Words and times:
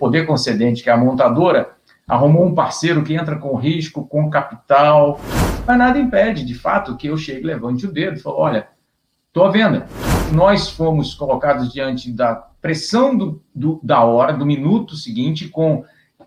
poder 0.00 0.26
concedente, 0.26 0.82
que 0.82 0.88
é 0.88 0.92
a 0.92 0.96
montadora, 0.96 1.72
arrumou 2.08 2.46
um 2.46 2.54
parceiro 2.54 3.04
que 3.04 3.14
entra 3.14 3.36
com 3.36 3.54
risco, 3.54 4.06
com 4.06 4.30
capital, 4.30 5.20
mas 5.66 5.78
nada 5.78 5.98
impede, 5.98 6.44
de 6.44 6.54
fato, 6.54 6.96
que 6.96 7.06
eu 7.06 7.16
chegue, 7.16 7.46
levante 7.46 7.86
o 7.86 7.92
dedo 7.92 8.16
e 8.16 8.20
fale, 8.20 8.36
olha, 8.36 8.68
estou 9.28 9.44
à 9.44 9.50
venda. 9.50 9.86
Nós 10.32 10.70
fomos 10.70 11.14
colocados 11.14 11.72
diante 11.72 12.10
da 12.10 12.34
pressão 12.34 13.16
do, 13.16 13.42
do, 13.54 13.78
da 13.82 14.02
hora, 14.02 14.32
do 14.32 14.46
minuto 14.46 14.96
seguinte, 14.96 15.48
com 15.48 15.84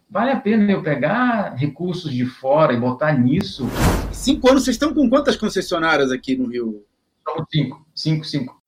vale 0.09 0.29
a 0.29 0.39
pena 0.39 0.71
eu 0.71 0.83
pegar 0.83 1.55
recursos 1.55 2.11
de 2.11 2.25
fora 2.25 2.71
e 2.71 2.79
botar 2.79 3.13
nisso? 3.13 3.67
Cinco 4.11 4.49
anos, 4.49 4.63
vocês 4.63 4.75
estão 4.75 4.93
com 4.93 5.09
quantas 5.09 5.35
concessionárias 5.35 6.11
aqui 6.11 6.37
no 6.37 6.47
Rio? 6.47 6.85
Estamos 7.17 7.45
cinco, 7.51 7.85
cinco, 7.95 8.25
cinco. 8.25 8.62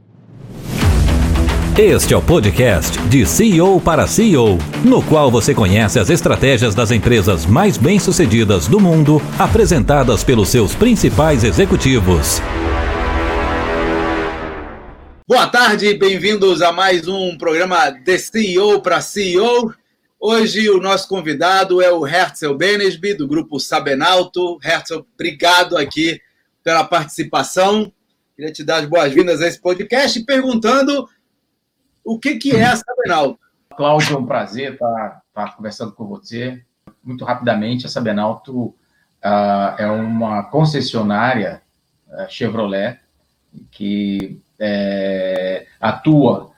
Este 1.77 2.13
é 2.13 2.17
o 2.17 2.21
podcast 2.21 2.97
de 3.09 3.25
CEO 3.25 3.81
para 3.81 4.07
CEO, 4.07 4.57
no 4.85 5.03
qual 5.03 5.29
você 5.29 5.53
conhece 5.53 5.99
as 5.99 6.09
estratégias 6.09 6.73
das 6.73 6.89
empresas 6.89 7.45
mais 7.45 7.77
bem-sucedidas 7.77 8.65
do 8.65 8.79
mundo, 8.79 9.21
apresentadas 9.37 10.23
pelos 10.23 10.47
seus 10.47 10.73
principais 10.73 11.43
executivos. 11.43 12.39
Boa 15.27 15.47
tarde, 15.47 15.93
bem-vindos 15.95 16.61
a 16.61 16.71
mais 16.71 17.09
um 17.09 17.37
programa 17.37 17.89
de 17.89 18.19
CEO 18.19 18.81
para 18.81 19.01
CEO. 19.01 19.73
Hoje 20.17 20.69
o 20.69 20.79
nosso 20.79 21.09
convidado 21.09 21.81
é 21.81 21.91
o 21.91 22.07
Herzl 22.07 22.53
Benesby, 22.53 23.15
do 23.15 23.27
grupo 23.27 23.59
Sabenalto. 23.59 24.57
Herzl, 24.63 25.01
obrigado 25.13 25.75
aqui 25.75 26.21
pela 26.63 26.85
participação. 26.85 27.91
Queria 28.33 28.53
te 28.53 28.63
dar 28.63 28.77
as 28.77 28.85
boas-vindas 28.85 29.41
a 29.41 29.47
esse 29.47 29.59
podcast 29.59 30.23
perguntando 30.23 31.09
o 32.05 32.19
que, 32.19 32.35
que 32.35 32.55
é 32.55 32.63
a 32.63 32.75
Sabenalto? 32.75 33.39
Cláudio, 33.75 34.15
é 34.15 34.19
um 34.19 34.25
prazer 34.25 34.73
estar, 34.73 35.23
estar 35.27 35.55
conversando 35.55 35.91
com 35.91 36.05
você. 36.05 36.63
Muito 37.03 37.25
rapidamente, 37.25 37.85
a 37.85 37.89
Sabenalto 37.89 38.65
uh, 38.65 38.75
é 39.77 39.87
uma 39.87 40.43
concessionária 40.43 41.61
uh, 42.07 42.29
Chevrolet 42.29 42.99
que 43.71 44.41
é, 44.59 45.65
atua 45.79 46.51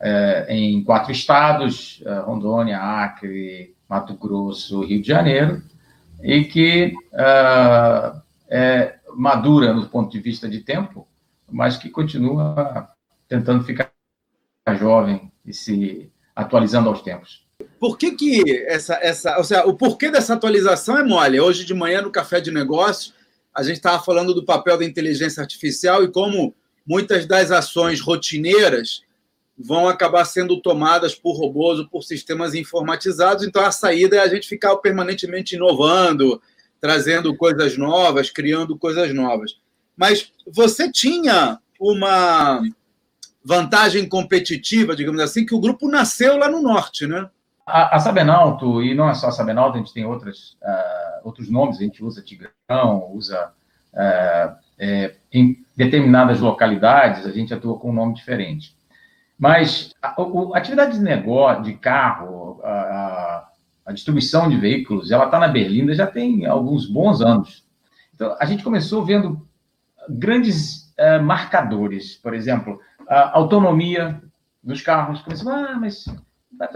é, 0.00 0.46
em 0.48 0.82
quatro 0.82 1.12
estados, 1.12 2.02
Rondônia, 2.24 2.78
Acre, 2.78 3.74
Mato 3.88 4.14
Grosso, 4.14 4.82
Rio 4.82 5.02
de 5.02 5.08
Janeiro, 5.08 5.62
e 6.22 6.44
que 6.44 6.94
uh, 7.12 8.20
é 8.48 8.96
madura 9.14 9.72
no 9.72 9.88
ponto 9.88 10.10
de 10.10 10.20
vista 10.20 10.48
de 10.48 10.60
tempo, 10.60 11.06
mas 11.50 11.76
que 11.76 11.90
continua 11.90 12.88
tentando 13.28 13.64
ficar 13.64 13.87
jovem 14.74 15.30
e 15.44 15.52
se 15.52 16.10
atualizando 16.34 16.88
aos 16.88 17.02
tempos. 17.02 17.46
Por 17.80 17.98
que, 17.98 18.12
que 18.12 18.64
essa, 18.66 18.94
essa. 19.02 19.36
Ou 19.38 19.44
seja, 19.44 19.64
o 19.66 19.74
porquê 19.74 20.10
dessa 20.10 20.34
atualização 20.34 20.96
é 20.96 21.04
mole. 21.04 21.40
Hoje 21.40 21.64
de 21.64 21.74
manhã, 21.74 22.02
no 22.02 22.10
Café 22.10 22.40
de 22.40 22.50
Negócios, 22.50 23.14
a 23.54 23.62
gente 23.62 23.76
estava 23.76 24.02
falando 24.02 24.34
do 24.34 24.44
papel 24.44 24.78
da 24.78 24.84
inteligência 24.84 25.40
artificial 25.40 26.04
e 26.04 26.12
como 26.12 26.54
muitas 26.86 27.26
das 27.26 27.50
ações 27.50 28.00
rotineiras 28.00 29.02
vão 29.58 29.88
acabar 29.88 30.24
sendo 30.24 30.60
tomadas 30.60 31.14
por 31.14 31.36
robôs 31.36 31.80
ou 31.80 31.88
por 31.88 32.02
sistemas 32.02 32.54
informatizados. 32.54 33.44
Então, 33.44 33.64
a 33.64 33.72
saída 33.72 34.16
é 34.16 34.20
a 34.20 34.28
gente 34.28 34.48
ficar 34.48 34.76
permanentemente 34.76 35.56
inovando, 35.56 36.40
trazendo 36.80 37.36
coisas 37.36 37.76
novas, 37.76 38.30
criando 38.30 38.78
coisas 38.78 39.12
novas. 39.12 39.56
Mas 39.96 40.32
você 40.46 40.90
tinha 40.90 41.58
uma 41.80 42.62
vantagem 43.48 44.06
competitiva, 44.06 44.94
digamos 44.94 45.22
assim, 45.22 45.46
que 45.46 45.54
o 45.54 45.60
grupo 45.60 45.88
nasceu 45.88 46.36
lá 46.36 46.50
no 46.50 46.60
norte, 46.60 47.06
né? 47.06 47.30
A, 47.66 47.96
a 47.96 47.98
Sabenalto, 47.98 48.82
e 48.82 48.94
não 48.94 49.08
é 49.08 49.14
só 49.14 49.28
a 49.28 49.32
Sabenalto, 49.32 49.76
a 49.76 49.78
gente 49.78 49.94
tem 49.94 50.04
outras, 50.04 50.58
uh, 50.62 51.24
outros 51.24 51.48
nomes, 51.48 51.78
a 51.78 51.82
gente 51.82 52.04
usa 52.04 52.22
Tigrão, 52.22 53.10
usa 53.10 53.50
uh, 53.94 54.54
é, 54.78 55.14
em 55.32 55.64
determinadas 55.74 56.40
localidades, 56.40 57.24
a 57.24 57.32
gente 57.32 57.54
atua 57.54 57.78
com 57.78 57.88
um 57.88 57.94
nome 57.94 58.12
diferente. 58.12 58.76
Mas 59.38 59.94
a, 60.02 60.08
a 60.08 60.58
atividade 60.58 60.98
de 60.98 61.02
negócio, 61.02 61.62
de 61.62 61.72
carro, 61.72 62.60
a, 62.62 63.48
a 63.86 63.92
distribuição 63.92 64.50
de 64.50 64.58
veículos, 64.58 65.10
ela 65.10 65.24
está 65.24 65.38
na 65.38 65.48
Berlinda 65.48 65.94
já 65.94 66.06
tem 66.06 66.44
alguns 66.44 66.86
bons 66.86 67.22
anos. 67.22 67.64
Então, 68.14 68.36
a 68.38 68.44
gente 68.44 68.62
começou 68.62 69.06
vendo 69.06 69.48
grandes 70.06 70.92
uh, 70.98 71.22
marcadores, 71.22 72.16
por 72.16 72.34
exemplo, 72.34 72.78
a 73.08 73.36
autonomia 73.36 74.20
dos 74.62 74.82
carros. 74.82 75.22
Começou, 75.22 75.50
ah, 75.50 75.76
mas 75.80 76.04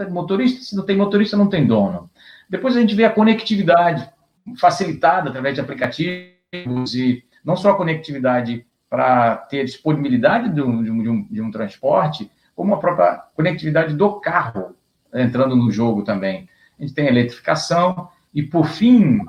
motorista, 0.09 0.63
se 0.63 0.75
não 0.75 0.85
tem 0.85 0.97
motorista, 0.97 1.37
não 1.37 1.47
tem 1.47 1.65
dono. 1.65 2.09
Depois 2.49 2.75
a 2.75 2.81
gente 2.81 2.95
vê 2.95 3.05
a 3.05 3.09
conectividade 3.09 4.09
facilitada 4.57 5.29
através 5.29 5.55
de 5.55 5.61
aplicativos 5.61 6.95
e 6.95 7.23
não 7.43 7.55
só 7.55 7.71
a 7.71 7.77
conectividade 7.77 8.65
para 8.89 9.37
ter 9.37 9.65
disponibilidade 9.65 10.49
de 10.49 10.61
um, 10.61 10.83
de, 10.83 10.91
um, 10.91 11.23
de 11.23 11.41
um, 11.41 11.51
transporte, 11.51 12.29
como 12.55 12.75
a 12.75 12.79
própria 12.79 13.23
conectividade 13.35 13.95
do 13.95 14.19
carro 14.19 14.75
entrando 15.13 15.55
no 15.55 15.71
jogo 15.71 16.03
também. 16.03 16.47
A 16.77 16.83
gente 16.83 16.93
tem 16.93 17.07
a 17.07 17.11
eletrificação 17.11 18.09
e, 18.33 18.43
por 18.43 18.67
fim, 18.67 19.19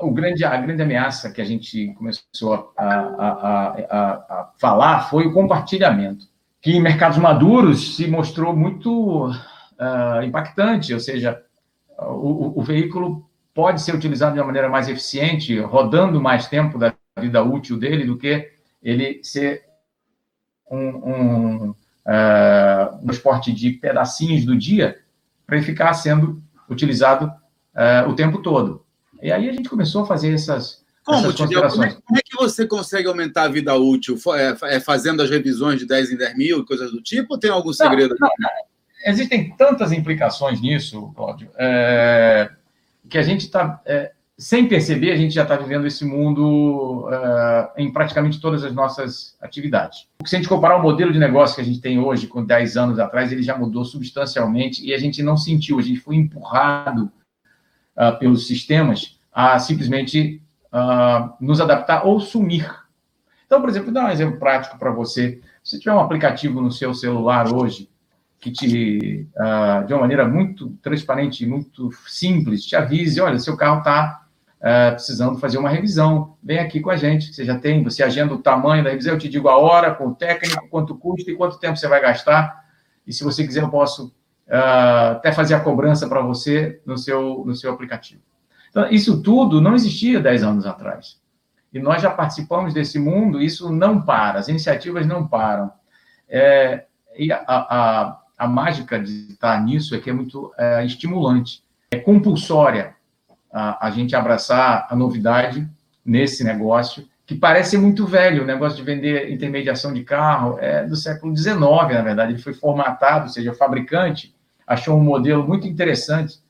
o 0.00 0.10
grande, 0.10 0.44
a 0.44 0.56
grande 0.56 0.82
ameaça 0.82 1.30
que 1.30 1.40
a 1.40 1.44
gente 1.44 1.94
começou 1.94 2.72
a, 2.76 2.84
a, 2.84 3.28
a, 3.28 4.12
a 4.28 4.52
falar 4.58 5.08
foi 5.08 5.26
o 5.26 5.32
compartilhamento 5.32 6.26
que 6.66 6.72
em 6.72 6.80
mercados 6.80 7.16
maduros 7.16 7.94
se 7.94 8.08
mostrou 8.08 8.52
muito 8.56 9.28
uh, 9.28 10.22
impactante, 10.24 10.92
ou 10.92 10.98
seja, 10.98 11.40
o, 11.96 12.58
o, 12.58 12.62
veículo 12.64 13.24
pode 13.54 13.80
ser 13.80 13.94
utilizado 13.94 14.34
de 14.34 14.40
uma 14.40 14.46
maneira 14.46 14.68
mais 14.68 14.88
eficiente, 14.88 15.60
rodando 15.60 16.20
mais 16.20 16.48
tempo 16.48 16.76
da 16.76 16.92
vida 17.20 17.40
útil 17.40 17.78
dele 17.78 18.04
do 18.04 18.18
que 18.18 18.50
ele 18.82 19.20
ser 19.22 19.62
um, 20.68 20.88
um, 20.88 21.70
uh, 21.70 22.98
um 23.00 23.10
esporte 23.12 23.52
de 23.52 23.70
pedacinhos 23.70 24.44
do 24.44 24.58
dia 24.58 24.98
para 25.46 25.58
ele 25.58 25.64
ficar 25.64 25.94
sendo 25.94 26.42
utilizado 26.68 27.26
uh, 27.26 28.10
o 28.10 28.16
tempo 28.16 28.42
todo. 28.42 28.84
E 29.22 29.30
aí 29.30 29.48
a 29.48 29.52
gente 29.52 29.68
começou 29.68 30.02
a 30.02 30.06
fazer 30.06 30.34
essas, 30.34 30.84
como, 31.06 31.32
Como 31.32 31.84
é, 31.84 31.92
como 31.92 32.18
é, 32.18 32.20
que 32.20 32.36
você 32.36 32.66
consegue 32.66 33.06
aumentar 33.06 33.44
a 33.44 33.48
vida 33.48 33.72
útil? 33.76 34.18
É, 34.34 34.74
é, 34.74 34.80
fazendo 34.80 35.22
as 35.22 35.30
revisões 35.30 35.78
de 35.78 35.86
10 35.86 36.10
em 36.10 36.16
10 36.16 36.36
mil 36.36 36.58
e 36.58 36.66
coisas 36.66 36.90
do 36.90 37.00
tipo? 37.00 37.34
Ou 37.34 37.38
tem 37.38 37.48
algum 37.48 37.72
segredo? 37.72 38.16
Não, 38.18 38.28
não, 38.40 38.50
Existem 39.04 39.54
tantas 39.56 39.92
implicações 39.92 40.60
nisso, 40.60 41.12
Cláudio, 41.14 41.48
é, 41.56 42.50
que 43.08 43.16
a 43.16 43.22
gente 43.22 43.42
está, 43.42 43.80
é, 43.86 44.10
sem 44.36 44.66
perceber, 44.66 45.12
a 45.12 45.16
gente 45.16 45.32
já 45.32 45.44
está 45.44 45.54
vivendo 45.54 45.86
esse 45.86 46.04
mundo 46.04 47.08
é, 47.12 47.82
em 47.84 47.92
praticamente 47.92 48.40
todas 48.40 48.64
as 48.64 48.74
nossas 48.74 49.36
atividades. 49.40 50.08
Se 50.24 50.34
a 50.34 50.40
gente 50.40 50.48
comparar 50.48 50.76
o 50.76 50.82
modelo 50.82 51.12
de 51.12 51.20
negócio 51.20 51.54
que 51.54 51.62
a 51.62 51.64
gente 51.64 51.80
tem 51.80 52.00
hoje 52.00 52.26
com 52.26 52.44
10 52.44 52.76
anos 52.76 52.98
atrás, 52.98 53.30
ele 53.30 53.44
já 53.44 53.56
mudou 53.56 53.84
substancialmente 53.84 54.84
e 54.84 54.92
a 54.92 54.98
gente 54.98 55.22
não 55.22 55.36
sentiu, 55.36 55.78
a 55.78 55.82
gente 55.82 56.00
foi 56.00 56.16
empurrado 56.16 57.12
uh, 57.96 58.18
pelos 58.18 58.48
sistemas 58.48 59.16
a 59.32 59.56
simplesmente 59.60 60.42
uh, 60.72 61.34
nos 61.40 61.60
adaptar 61.60 62.06
ou 62.06 62.20
sumir. 62.20 62.70
Então, 63.46 63.60
por 63.60 63.68
exemplo, 63.68 63.92
vou 63.92 63.94
dar 63.94 64.08
um 64.08 64.12
exemplo 64.12 64.38
prático 64.38 64.78
para 64.78 64.90
você. 64.90 65.40
Se 65.62 65.78
tiver 65.78 65.94
um 65.94 66.00
aplicativo 66.00 66.60
no 66.60 66.70
seu 66.70 66.92
celular 66.92 67.52
hoje 67.52 67.88
que 68.38 68.50
te, 68.50 69.26
uh, 69.36 69.86
de 69.86 69.92
uma 69.92 70.00
maneira 70.00 70.26
muito 70.26 70.70
transparente, 70.82 71.46
muito 71.46 71.90
simples, 72.06 72.64
te 72.64 72.76
avise, 72.76 73.20
olha, 73.20 73.38
seu 73.38 73.56
carro 73.56 73.78
está 73.78 74.26
uh, 74.58 74.92
precisando 74.92 75.38
fazer 75.38 75.58
uma 75.58 75.70
revisão, 75.70 76.36
vem 76.42 76.58
aqui 76.58 76.80
com 76.80 76.90
a 76.90 76.96
gente, 76.96 77.32
você 77.32 77.44
já 77.44 77.58
tem, 77.58 77.82
você 77.82 78.02
agenda 78.02 78.34
o 78.34 78.38
tamanho 78.38 78.84
da 78.84 78.90
revisão, 78.90 79.14
eu 79.14 79.18
te 79.18 79.28
digo 79.28 79.48
a 79.48 79.56
hora, 79.56 79.94
com 79.94 80.08
o 80.08 80.14
técnico, 80.14 80.68
quanto 80.68 80.94
custa 80.94 81.30
e 81.30 81.34
quanto 81.34 81.58
tempo 81.58 81.76
você 81.76 81.88
vai 81.88 82.00
gastar, 82.00 82.64
e 83.06 83.12
se 83.12 83.24
você 83.24 83.44
quiser 83.44 83.62
eu 83.62 83.70
posso 83.70 84.08
uh, 84.48 85.12
até 85.12 85.32
fazer 85.32 85.54
a 85.54 85.60
cobrança 85.60 86.08
para 86.08 86.20
você 86.20 86.80
no 86.84 86.98
seu, 86.98 87.42
no 87.46 87.54
seu 87.54 87.72
aplicativo. 87.72 88.22
Então, 88.76 88.90
isso 88.90 89.22
tudo 89.22 89.58
não 89.58 89.74
existia 89.74 90.20
10 90.20 90.42
anos 90.42 90.66
atrás. 90.66 91.18
E 91.72 91.78
nós 91.78 92.02
já 92.02 92.10
participamos 92.10 92.74
desse 92.74 92.98
mundo, 92.98 93.40
isso 93.40 93.72
não 93.72 94.02
para, 94.02 94.38
as 94.38 94.48
iniciativas 94.48 95.06
não 95.06 95.26
param. 95.26 95.72
É, 96.28 96.84
e 97.16 97.32
a, 97.32 97.42
a, 97.46 98.18
a, 98.36 98.46
mágica 98.46 99.00
de 99.00 99.32
estar 99.32 99.58
nisso 99.64 99.94
é 99.94 99.98
que 99.98 100.10
é 100.10 100.12
muito 100.12 100.52
é, 100.58 100.84
estimulante, 100.84 101.62
é 101.90 101.96
compulsória 101.96 102.94
a, 103.50 103.86
a 103.86 103.90
gente 103.90 104.14
abraçar 104.14 104.86
a 104.90 104.94
novidade 104.94 105.66
nesse 106.04 106.44
negócio, 106.44 107.08
que 107.24 107.34
parece 107.34 107.78
muito 107.78 108.06
velho, 108.06 108.42
o 108.42 108.46
negócio 108.46 108.76
de 108.76 108.84
vender 108.84 109.32
intermediação 109.32 109.94
de 109.94 110.04
carro 110.04 110.58
é 110.60 110.84
do 110.84 110.96
século 110.96 111.34
XIX, 111.34 111.56
na 111.56 112.02
verdade, 112.02 112.32
ele 112.32 112.42
foi 112.42 112.52
formatado, 112.52 113.24
ou 113.24 113.30
seja, 113.30 113.52
o 113.52 113.56
fabricante 113.56 114.36
achou 114.66 114.98
um 114.98 115.02
modelo 115.02 115.48
muito 115.48 115.66
interessante 115.66 116.40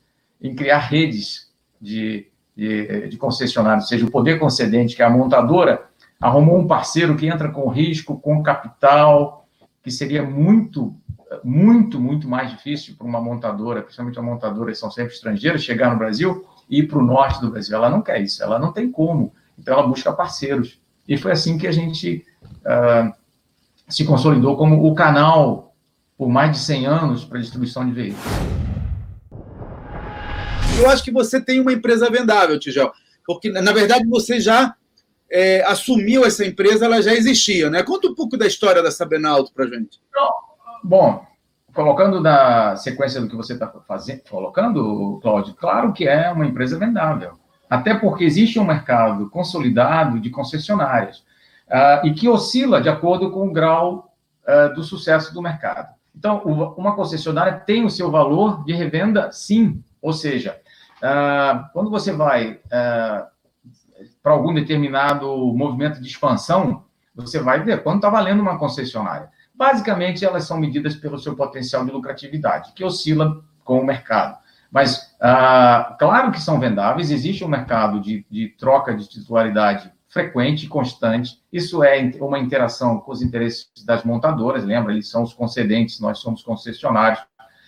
em 0.43 0.57
criar 0.57 0.79
redes 0.79 1.46
de, 1.81 2.27
de, 2.57 3.09
de 3.09 3.17
concessionário, 3.17 3.81
ou 3.81 3.87
seja, 3.87 4.07
o 4.07 4.11
poder 4.11 4.39
concedente, 4.39 4.97
que 4.97 5.03
é 5.03 5.05
a 5.05 5.11
montadora, 5.11 5.85
arrumou 6.21 6.59
um 6.59 6.67
parceiro 6.67 7.17
que 7.17 7.27
entra 7.27 7.49
com 7.51 7.69
risco, 7.69 8.19
com 8.19 8.43
capital, 8.43 9.47
que 9.83 9.91
seria 9.91 10.23
muito 10.23 10.95
muito, 11.43 12.01
muito 12.01 12.29
mais 12.29 12.51
difícil 12.51 12.95
para 12.97 13.07
uma 13.07 13.21
montadora, 13.21 13.83
principalmente 13.83 14.19
uma 14.19 14.33
montadora 14.33 14.71
que 14.71 14.79
são 14.79 14.91
sempre 14.91 15.13
estrangeiras, 15.13 15.63
chegar 15.63 15.91
no 15.91 15.99
Brasil 15.99 16.47
e 16.69 16.81
ir 16.81 16.89
para 16.89 16.99
o 16.99 17.03
norte 17.03 17.41
do 17.41 17.51
Brasil. 17.51 17.77
Ela 17.77 17.91
não 17.91 18.03
quer 18.03 18.21
isso, 18.21 18.43
ela 18.43 18.59
não 18.59 18.73
tem 18.73 18.91
como. 18.91 19.33
Então, 19.59 19.75
ela 19.75 19.87
busca 19.87 20.13
parceiros. 20.13 20.81
E 21.09 21.17
foi 21.17 21.33
assim 21.33 21.59
que 21.59 21.67
a 21.67 21.73
gente 21.73 22.25
uh, 22.45 23.13
se 23.89 24.05
consolidou 24.05 24.57
como 24.57 24.87
o 24.87 24.95
canal 24.95 25.75
por 26.17 26.29
mais 26.29 26.53
de 26.53 26.59
100 26.59 26.87
anos 26.87 27.25
para 27.25 27.41
distribuição 27.41 27.85
de 27.87 27.93
veículos. 27.93 28.66
Eu 30.79 30.91
acho 30.91 31.03
que 31.03 31.11
você 31.11 31.41
tem 31.41 31.61
uma 31.61 31.73
empresa 31.73 32.11
vendável, 32.11 32.59
Tijel, 32.59 32.93
porque, 33.27 33.51
na 33.51 33.73
verdade, 33.73 34.07
você 34.07 34.39
já 34.39 34.75
é, 35.31 35.63
assumiu 35.65 36.25
essa 36.25 36.45
empresa, 36.45 36.85
ela 36.85 37.01
já 37.03 37.15
existia, 37.15 37.71
né? 37.71 37.83
Conta 37.83 38.09
um 38.09 38.15
pouco 38.15 38.37
da 38.37 38.47
história 38.47 38.83
da 38.83 38.91
Sabenalto 38.91 39.53
para 39.53 39.67
gente. 39.67 40.01
Bom, 40.85 41.27
colocando 41.75 42.21
na 42.21 42.77
sequência 42.77 43.21
do 43.21 43.29
que 43.29 43.37
você 43.37 43.55
está 43.55 43.69
fazendo, 43.89 44.23
colocando, 44.31 45.19
Cláudio, 45.23 45.55
claro 45.55 45.93
que 45.93 46.07
é 46.07 46.31
uma 46.31 46.47
empresa 46.47 46.79
vendável. 46.79 47.33
Até 47.69 47.95
porque 47.95 48.25
existe 48.25 48.59
um 48.59 48.65
mercado 48.65 49.29
consolidado 49.31 50.21
de 50.21 50.31
concessionárias 50.31 51.19
uh, 51.69 52.07
e 52.07 52.15
que 52.15 52.29
oscila 52.29 52.81
de 52.81 52.89
acordo 52.89 53.31
com 53.31 53.49
o 53.49 53.53
grau 53.53 54.13
uh, 54.47 54.75
do 54.75 54.85
sucesso 54.85 55.35
do 55.35 55.43
mercado. 55.43 55.95
Então, 56.15 56.39
uma 56.79 56.95
concessionária 56.95 57.61
tem 57.67 57.85
o 57.85 57.91
seu 57.91 58.11
valor 58.11 58.65
de 58.65 58.73
revenda, 58.73 59.31
sim. 59.33 59.83
Ou 60.01 60.15
seja, 60.15 60.59
uh, 61.03 61.71
quando 61.73 61.91
você 61.91 62.13
vai 62.13 62.61
para 64.23 64.33
algum 64.33 64.53
determinado 64.53 65.27
movimento 65.55 66.01
de 66.01 66.09
expansão, 66.09 66.85
você 67.15 67.39
vai 67.41 67.63
ver 67.63 67.83
quanto 67.83 67.97
está 67.97 68.11
valendo 68.11 68.41
uma 68.41 68.59
concessionária. 68.59 69.31
Basicamente, 69.55 70.25
elas 70.25 70.45
são 70.45 70.59
medidas 70.59 70.95
pelo 70.95 71.19
seu 71.19 71.35
potencial 71.35 71.85
de 71.85 71.91
lucratividade, 71.91 72.73
que 72.75 72.85
oscila 72.85 73.43
com 73.65 73.81
o 73.81 73.87
mercado. 73.87 74.37
Mas, 74.71 75.17
ah, 75.21 75.97
claro 75.99 76.31
que 76.31 76.41
são 76.41 76.61
vendáveis, 76.61 77.11
existe 77.11 77.43
um 77.43 77.49
mercado 77.49 78.01
de, 78.01 78.27
de 78.31 78.49
troca 78.59 78.95
de 78.95 79.09
titularidade 79.09 79.91
frequente 80.09 80.67
e 80.67 80.69
constante. 80.69 81.41
Isso 81.53 81.83
é 81.83 82.11
uma 82.21 82.39
interação 82.39 82.99
com 82.99 83.13
os 83.13 83.23
interesses 83.23 83.71
das 83.85 84.05
montadoras, 84.05 84.65
lembra? 84.65 84.93
Eles 84.93 85.09
são 85.09 85.23
os 85.23 85.33
concedentes, 85.33 86.01
nós 86.01 86.19
somos 86.19 86.43
concessionários. 86.43 87.21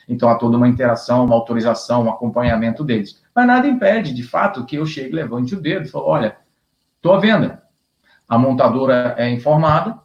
Então, 0.08 0.28
há 0.28 0.36
toda 0.36 0.56
uma 0.56 0.66
interação, 0.66 1.24
uma 1.24 1.34
autorização, 1.34 2.04
um 2.04 2.10
acompanhamento 2.10 2.82
deles. 2.82 3.22
Mas 3.34 3.46
nada 3.46 3.68
impede, 3.68 4.14
de 4.14 4.22
fato, 4.22 4.64
que 4.64 4.76
eu 4.76 4.86
chegue, 4.86 5.14
levante 5.14 5.54
o 5.54 5.60
dedo 5.60 5.86
e 5.86 5.88
fale, 5.88 6.04
olha, 6.06 6.36
estou 6.96 7.12
à 7.12 7.20
venda. 7.20 7.62
A 8.26 8.38
montadora 8.38 9.14
é 9.18 9.30
informada, 9.30 9.98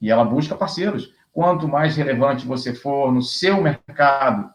e 0.00 0.10
ela 0.10 0.24
busca 0.24 0.54
parceiros. 0.54 1.12
Quanto 1.32 1.68
mais 1.68 1.96
relevante 1.96 2.46
você 2.46 2.74
for 2.74 3.12
no 3.12 3.22
seu 3.22 3.60
mercado, 3.62 4.50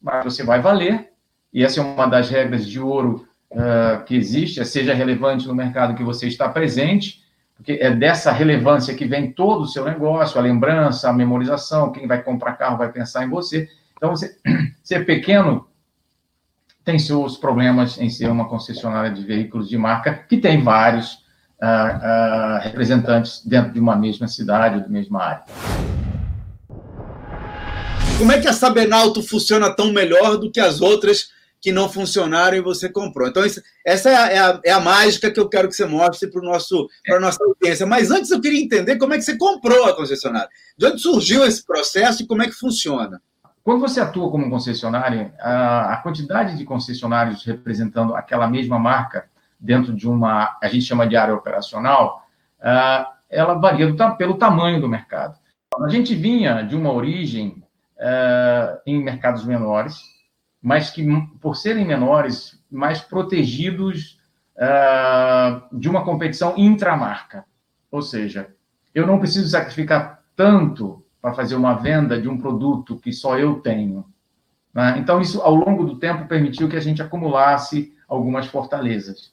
mais 0.00 0.24
você 0.24 0.44
vai 0.44 0.60
valer. 0.60 1.10
E 1.52 1.64
essa 1.64 1.80
é 1.80 1.82
uma 1.82 2.06
das 2.06 2.28
regras 2.28 2.68
de 2.68 2.78
ouro 2.78 3.26
uh, 3.50 4.04
que 4.04 4.14
existe, 4.14 4.60
é 4.60 4.64
seja 4.64 4.94
relevante 4.94 5.48
no 5.48 5.54
mercado 5.54 5.94
que 5.94 6.04
você 6.04 6.28
está 6.28 6.48
presente, 6.48 7.24
porque 7.56 7.72
é 7.72 7.90
dessa 7.90 8.30
relevância 8.30 8.94
que 8.94 9.04
vem 9.04 9.32
todo 9.32 9.62
o 9.62 9.66
seu 9.66 9.84
negócio, 9.84 10.38
a 10.38 10.42
lembrança, 10.42 11.10
a 11.10 11.12
memorização, 11.12 11.92
quem 11.92 12.06
vai 12.06 12.22
comprar 12.22 12.54
carro 12.54 12.78
vai 12.78 12.90
pensar 12.92 13.24
em 13.24 13.28
você. 13.28 13.68
Então, 14.00 14.16
você 14.16 14.34
ser 14.82 15.04
pequeno 15.04 15.68
tem 16.82 16.98
seus 16.98 17.36
problemas 17.36 17.98
em 17.98 18.08
ser 18.08 18.30
uma 18.30 18.48
concessionária 18.48 19.10
de 19.10 19.22
veículos 19.22 19.68
de 19.68 19.76
marca, 19.76 20.24
que 20.26 20.38
tem 20.38 20.64
vários, 20.64 21.12
uh, 21.60 21.66
uh, 21.66 22.60
representantes 22.62 23.44
dentro 23.44 23.74
de 23.74 23.78
uma 23.78 23.94
mesma 23.94 24.26
cidade 24.26 24.76
ou 24.76 24.82
de 24.82 24.90
mesma 24.90 25.22
área. 25.22 25.44
Como 28.16 28.32
é 28.32 28.40
que 28.40 28.48
a 28.48 28.54
Sabenalto 28.54 29.22
funciona 29.22 29.68
tão 29.68 29.92
melhor 29.92 30.38
do 30.38 30.50
que 30.50 30.60
as 30.60 30.80
outras 30.80 31.28
que 31.60 31.70
não 31.70 31.86
funcionaram 31.86 32.56
e 32.56 32.62
você 32.62 32.88
comprou? 32.88 33.28
Então, 33.28 33.44
isso, 33.44 33.60
essa 33.86 34.08
é 34.08 34.16
a, 34.16 34.32
é, 34.32 34.38
a, 34.38 34.60
é 34.64 34.72
a, 34.72 34.80
mágica 34.80 35.30
que 35.30 35.38
eu 35.38 35.48
quero 35.48 35.68
que 35.68 35.76
você 35.76 35.84
mostre 35.84 36.30
para 36.30 36.40
a 36.40 37.20
nossa 37.20 37.44
audiência. 37.44 37.84
Mas 37.84 38.10
antes 38.10 38.30
eu 38.30 38.40
queria 38.40 38.62
entender 38.62 38.96
como 38.96 39.12
é 39.12 39.18
que 39.18 39.24
você 39.24 39.36
comprou 39.36 39.84
a 39.84 39.94
concessionária. 39.94 40.48
De 40.78 40.86
onde 40.86 41.02
surgiu 41.02 41.44
esse 41.44 41.62
processo 41.62 42.22
e 42.22 42.26
como 42.26 42.42
é 42.42 42.46
que 42.46 42.54
funciona? 42.54 43.20
Quando 43.70 43.82
você 43.82 44.00
atua 44.00 44.28
como 44.32 44.50
concessionária, 44.50 45.32
a, 45.38 45.92
a 45.92 45.96
quantidade 45.98 46.58
de 46.58 46.64
concessionários 46.64 47.44
representando 47.44 48.16
aquela 48.16 48.48
mesma 48.48 48.80
marca 48.80 49.30
dentro 49.60 49.94
de 49.94 50.08
uma, 50.08 50.58
a 50.60 50.66
gente 50.66 50.84
chama 50.84 51.06
de 51.06 51.14
área 51.16 51.32
operacional, 51.32 52.26
uh, 52.58 53.06
ela 53.30 53.54
varia 53.54 53.86
do, 53.86 54.16
pelo 54.16 54.34
tamanho 54.34 54.80
do 54.80 54.88
mercado. 54.88 55.38
A 55.80 55.88
gente 55.88 56.16
vinha 56.16 56.62
de 56.62 56.74
uma 56.74 56.92
origem 56.92 57.62
em 58.84 59.00
mercados 59.04 59.44
menores, 59.44 60.00
mas 60.60 60.90
que, 60.90 61.06
por 61.40 61.54
serem 61.54 61.86
menores, 61.86 62.60
mais 62.68 63.00
protegidos 63.00 64.18
de 65.70 65.88
uma 65.88 66.02
competição 66.02 66.54
intramarca. 66.56 67.44
Ou 67.88 68.02
seja, 68.02 68.48
eu 68.92 69.06
não 69.06 69.20
preciso 69.20 69.48
sacrificar 69.48 70.24
tanto 70.34 70.99
para 71.20 71.34
fazer 71.34 71.54
uma 71.54 71.74
venda 71.74 72.20
de 72.20 72.28
um 72.28 72.38
produto 72.38 72.96
que 72.96 73.12
só 73.12 73.38
eu 73.38 73.56
tenho. 73.56 74.04
Né? 74.72 74.96
Então, 74.98 75.20
isso, 75.20 75.40
ao 75.40 75.54
longo 75.54 75.84
do 75.84 75.98
tempo, 75.98 76.28
permitiu 76.28 76.68
que 76.68 76.76
a 76.76 76.80
gente 76.80 77.02
acumulasse 77.02 77.92
algumas 78.08 78.46
fortalezas. 78.46 79.32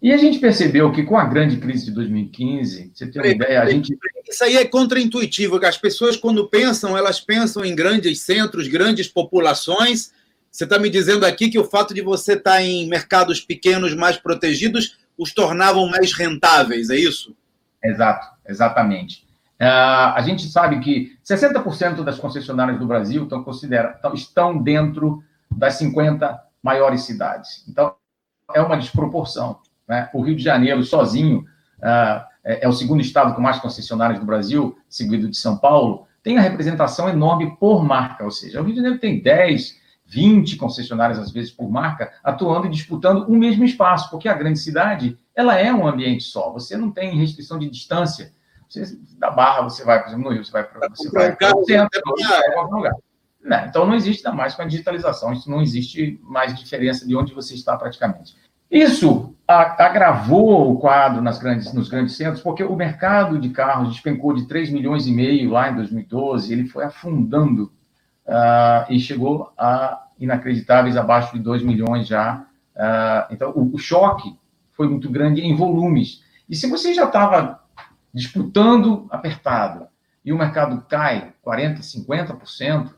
E 0.00 0.12
a 0.12 0.16
gente 0.16 0.38
percebeu 0.38 0.92
que 0.92 1.02
com 1.02 1.16
a 1.16 1.24
grande 1.24 1.56
crise 1.56 1.86
de 1.86 1.90
2015, 1.92 2.92
você 2.94 3.06
tem 3.06 3.22
uma 3.22 3.28
ideia, 3.28 3.62
a 3.62 3.70
gente. 3.70 3.96
Isso 4.28 4.44
aí 4.44 4.56
é 4.56 4.64
contraintuitivo, 4.64 5.58
que 5.58 5.66
as 5.66 5.78
pessoas, 5.78 6.16
quando 6.16 6.48
pensam, 6.48 6.96
elas 6.96 7.20
pensam 7.20 7.64
em 7.64 7.74
grandes 7.74 8.20
centros, 8.20 8.68
grandes 8.68 9.08
populações. 9.08 10.12
Você 10.50 10.64
está 10.64 10.78
me 10.78 10.90
dizendo 10.90 11.24
aqui 11.24 11.48
que 11.48 11.58
o 11.58 11.64
fato 11.64 11.94
de 11.94 12.02
você 12.02 12.34
estar 12.34 12.52
tá 12.52 12.62
em 12.62 12.88
mercados 12.88 13.40
pequenos 13.40 13.94
mais 13.94 14.16
protegidos 14.16 14.98
os 15.16 15.32
tornavam 15.32 15.88
mais 15.88 16.12
rentáveis, 16.12 16.90
é 16.90 16.96
isso? 16.96 17.34
Exato, 17.82 18.28
exatamente. 18.46 19.25
Uh, 19.60 20.12
a 20.14 20.20
gente 20.20 20.48
sabe 20.48 20.80
que 20.80 21.16
60% 21.24 22.04
das 22.04 22.18
concessionárias 22.18 22.78
do 22.78 22.86
Brasil 22.86 23.22
estão, 23.24 23.42
considera 23.42 23.98
estão 24.14 24.62
dentro 24.62 25.22
das 25.50 25.74
50 25.74 26.38
maiores 26.62 27.02
cidades. 27.02 27.64
Então, 27.66 27.94
é 28.54 28.60
uma 28.60 28.76
desproporção. 28.76 29.60
Né? 29.88 30.10
O 30.12 30.20
Rio 30.22 30.36
de 30.36 30.42
Janeiro, 30.42 30.82
sozinho, 30.82 31.40
uh, 31.78 32.24
é, 32.44 32.64
é, 32.64 32.68
o 32.68 32.72
segundo 32.72 33.00
estado 33.00 33.34
com 33.34 33.40
mais 33.40 33.58
concessionárias 33.58 34.20
do 34.20 34.26
Brasil, 34.26 34.76
seguido 34.88 35.28
de 35.28 35.36
São 35.36 35.56
Paulo, 35.56 36.06
tem 36.22 36.38
a 36.38 36.40
representação 36.40 37.08
enorme 37.08 37.56
por 37.56 37.84
marca, 37.84 38.24
ou 38.24 38.30
seja, 38.30 38.60
o 38.60 38.64
Rio 38.64 38.74
de 38.74 38.80
Janeiro 38.80 39.00
tem 39.00 39.20
10, 39.20 39.76
20 40.06 40.56
concessionárias, 40.56 41.18
às 41.18 41.30
vezes, 41.30 41.50
por 41.50 41.68
marca, 41.70 42.12
atuando 42.22 42.66
e 42.66 42.70
disputando 42.70 43.26
o 43.28 43.34
mesmo 43.34 43.64
espaço, 43.64 44.10
porque 44.10 44.28
a 44.28 44.34
grande 44.34 44.58
cidade, 44.58 45.18
ela 45.34 45.56
é 45.56 45.72
um 45.72 45.86
ambiente 45.86 46.24
só, 46.24 46.52
você 46.52 46.76
não 46.76 46.90
tem 46.90 47.16
restrição 47.16 47.58
de 47.58 47.68
distância, 47.68 48.32
você, 48.68 48.98
da 49.18 49.30
Barra, 49.30 49.62
você 49.62 49.84
vai, 49.84 50.00
por 50.00 50.08
exemplo, 50.08 50.24
no 50.24 50.30
Rio, 50.32 50.44
você 50.44 50.52
vai 50.52 50.64
para 50.64 50.88
você 50.88 51.10
vai 51.10 51.34
para 51.34 51.56
o 51.56 51.64
centro, 51.64 52.00
algum 52.56 52.76
lugar. 52.76 52.94
Não, 53.42 53.64
então, 53.64 53.86
não 53.86 53.94
existe 53.94 54.28
mais 54.30 54.54
com 54.54 54.62
a 54.62 54.66
digitalização, 54.66 55.32
isso 55.32 55.48
não 55.48 55.62
existe 55.62 56.20
mais 56.24 56.58
diferença 56.58 57.06
de 57.06 57.14
onde 57.14 57.32
você 57.32 57.54
está 57.54 57.76
praticamente. 57.76 58.36
Isso 58.68 59.36
agravou 59.46 60.72
o 60.72 60.78
quadro 60.80 61.22
nas 61.22 61.38
grandes, 61.38 61.72
nos 61.72 61.88
grandes 61.88 62.16
centros, 62.16 62.42
porque 62.42 62.64
o 62.64 62.74
mercado 62.74 63.38
de 63.38 63.50
carros 63.50 63.90
despencou 63.90 64.34
de 64.34 64.48
3 64.48 64.70
milhões 64.70 65.06
e 65.06 65.12
meio 65.12 65.50
lá 65.50 65.70
em 65.70 65.76
2012, 65.76 66.52
ele 66.52 66.66
foi 66.66 66.84
afundando 66.84 67.72
uh, 68.26 68.90
e 68.90 68.98
chegou 68.98 69.52
a 69.56 70.06
inacreditáveis 70.18 70.96
abaixo 70.96 71.32
de 71.34 71.38
2 71.38 71.62
milhões 71.62 72.08
já. 72.08 72.44
Uh, 72.74 73.32
então, 73.32 73.52
o, 73.54 73.74
o, 73.74 73.78
choque 73.78 74.36
foi 74.72 74.88
muito 74.88 75.08
grande 75.08 75.40
em 75.40 75.54
volumes. 75.54 76.22
E 76.48 76.56
se 76.56 76.68
você 76.68 76.92
já 76.92 77.04
estava 77.04 77.60
disputando 78.16 79.06
apertado 79.10 79.86
e 80.24 80.32
o 80.32 80.38
mercado 80.38 80.84
cai 80.88 81.34
40%, 81.46 81.80
50%, 81.80 82.94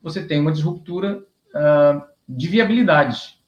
você 0.00 0.22
tem 0.24 0.40
uma 0.40 0.52
disruptura 0.52 1.18
uh, 1.54 2.02
de 2.28 2.46
viabilidade 2.46 3.38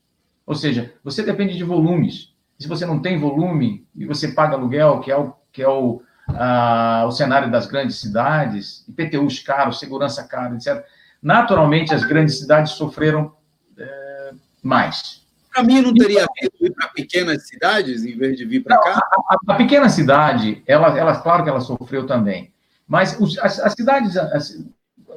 ou 0.50 0.56
seja, 0.56 0.92
você 1.04 1.22
depende 1.22 1.56
de 1.56 1.62
volumes. 1.62 2.34
Se 2.58 2.66
você 2.66 2.84
não 2.84 3.00
tem 3.00 3.16
volume 3.16 3.86
e 3.94 4.04
você 4.04 4.32
paga 4.32 4.56
aluguel, 4.56 4.98
que 4.98 5.08
é 5.08 5.16
o, 5.16 5.32
que 5.52 5.62
é 5.62 5.68
o, 5.68 6.02
a, 6.26 7.04
o 7.06 7.12
cenário 7.12 7.48
das 7.48 7.66
grandes 7.66 8.00
cidades, 8.00 8.84
IPTUs 8.88 9.38
caros, 9.38 9.78
segurança 9.78 10.26
cara, 10.26 10.56
etc., 10.56 10.84
naturalmente 11.22 11.94
as 11.94 12.02
grandes 12.02 12.40
cidades 12.40 12.72
sofreram 12.72 13.32
é, 13.78 14.32
mais. 14.60 15.19
Para 15.52 15.64
mim, 15.64 15.80
não 15.83 15.92
teria 15.92 16.26
medo 16.40 16.54
ir 16.61 16.73
para 16.73 16.88
pequenas 16.88 17.49
cidades 17.49 18.04
em 18.04 18.16
vez 18.16 18.37
de 18.37 18.45
vir 18.45 18.62
para 18.62 18.78
cá? 18.78 18.92
A, 18.92 19.35
a, 19.35 19.54
a, 19.54 19.54
pequena 19.57 19.88
cidade, 19.88 20.62
ela, 20.66 20.97
ela, 20.97 21.21
claro 21.21 21.42
que 21.42 21.50
ela 21.50 21.61
sofreu 21.61 22.07
também. 22.07 22.52
Mas 22.87 23.19
os, 23.21 23.38
as, 23.38 23.59
as, 23.59 23.73
cidades, 23.73 24.16
as, 24.16 24.64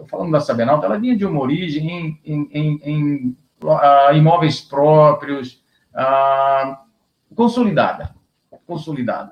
falando 0.07 0.31
da 0.31 0.39
Sabenalta, 0.39 0.85
ela 0.85 0.99
vinha 0.99 1.15
de 1.15 1.25
uma 1.25 1.39
origem 1.39 2.19
em, 2.25 2.49
em, 2.51 2.79
em 2.83 3.37
uh, 3.63 4.15
imóveis 4.15 4.61
próprios, 4.61 5.63
consolidada, 7.35 8.15
consolidada. 8.65 9.31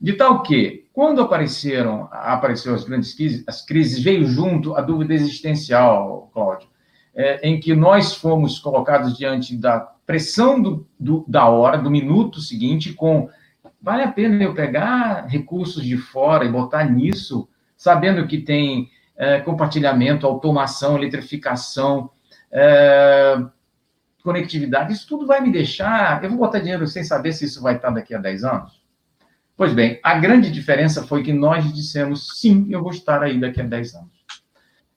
De 0.00 0.14
tal 0.14 0.42
que, 0.42 0.88
quando 0.92 1.20
apareceram, 1.20 2.08
apareceu 2.10 2.74
as 2.74 2.84
grandes 2.84 3.14
crises, 3.14 3.44
as 3.46 3.64
crises 3.64 4.02
veio 4.02 4.26
junto 4.26 4.74
a 4.74 4.80
dúvida 4.80 5.14
existencial, 5.14 6.30
Cláudio, 6.32 6.68
é, 7.14 7.46
em 7.46 7.60
que 7.60 7.74
nós 7.74 8.14
fomos 8.14 8.58
colocados 8.58 9.16
diante 9.16 9.56
da 9.56 9.92
pressão 10.10 10.60
do, 10.60 10.88
do, 10.98 11.24
da 11.28 11.46
hora, 11.46 11.78
do 11.78 11.88
minuto 11.88 12.40
seguinte, 12.40 12.92
com 12.92 13.30
vale 13.80 14.02
a 14.02 14.10
pena 14.10 14.42
eu 14.42 14.52
pegar 14.52 15.26
recursos 15.28 15.84
de 15.84 15.96
fora 15.96 16.44
e 16.44 16.50
botar 16.50 16.82
nisso, 16.82 17.48
sabendo 17.76 18.26
que 18.26 18.38
tem 18.38 18.90
é, 19.16 19.38
compartilhamento, 19.38 20.26
automação, 20.26 20.96
eletrificação, 20.96 22.10
é, 22.50 23.40
conectividade, 24.24 24.92
isso 24.92 25.06
tudo 25.06 25.28
vai 25.28 25.40
me 25.40 25.52
deixar. 25.52 26.24
Eu 26.24 26.30
vou 26.30 26.40
botar 26.40 26.58
dinheiro 26.58 26.88
sem 26.88 27.04
saber 27.04 27.32
se 27.32 27.44
isso 27.44 27.62
vai 27.62 27.76
estar 27.76 27.90
daqui 27.90 28.12
a 28.12 28.18
10 28.18 28.42
anos? 28.42 28.82
Pois 29.56 29.72
bem, 29.72 30.00
a 30.02 30.14
grande 30.14 30.50
diferença 30.50 31.06
foi 31.06 31.22
que 31.22 31.32
nós 31.32 31.72
dissemos 31.72 32.40
sim, 32.40 32.66
eu 32.70 32.82
vou 32.82 32.90
estar 32.90 33.22
aí 33.22 33.38
daqui 33.38 33.60
a 33.60 33.64
10 33.64 33.94
anos. 33.94 34.24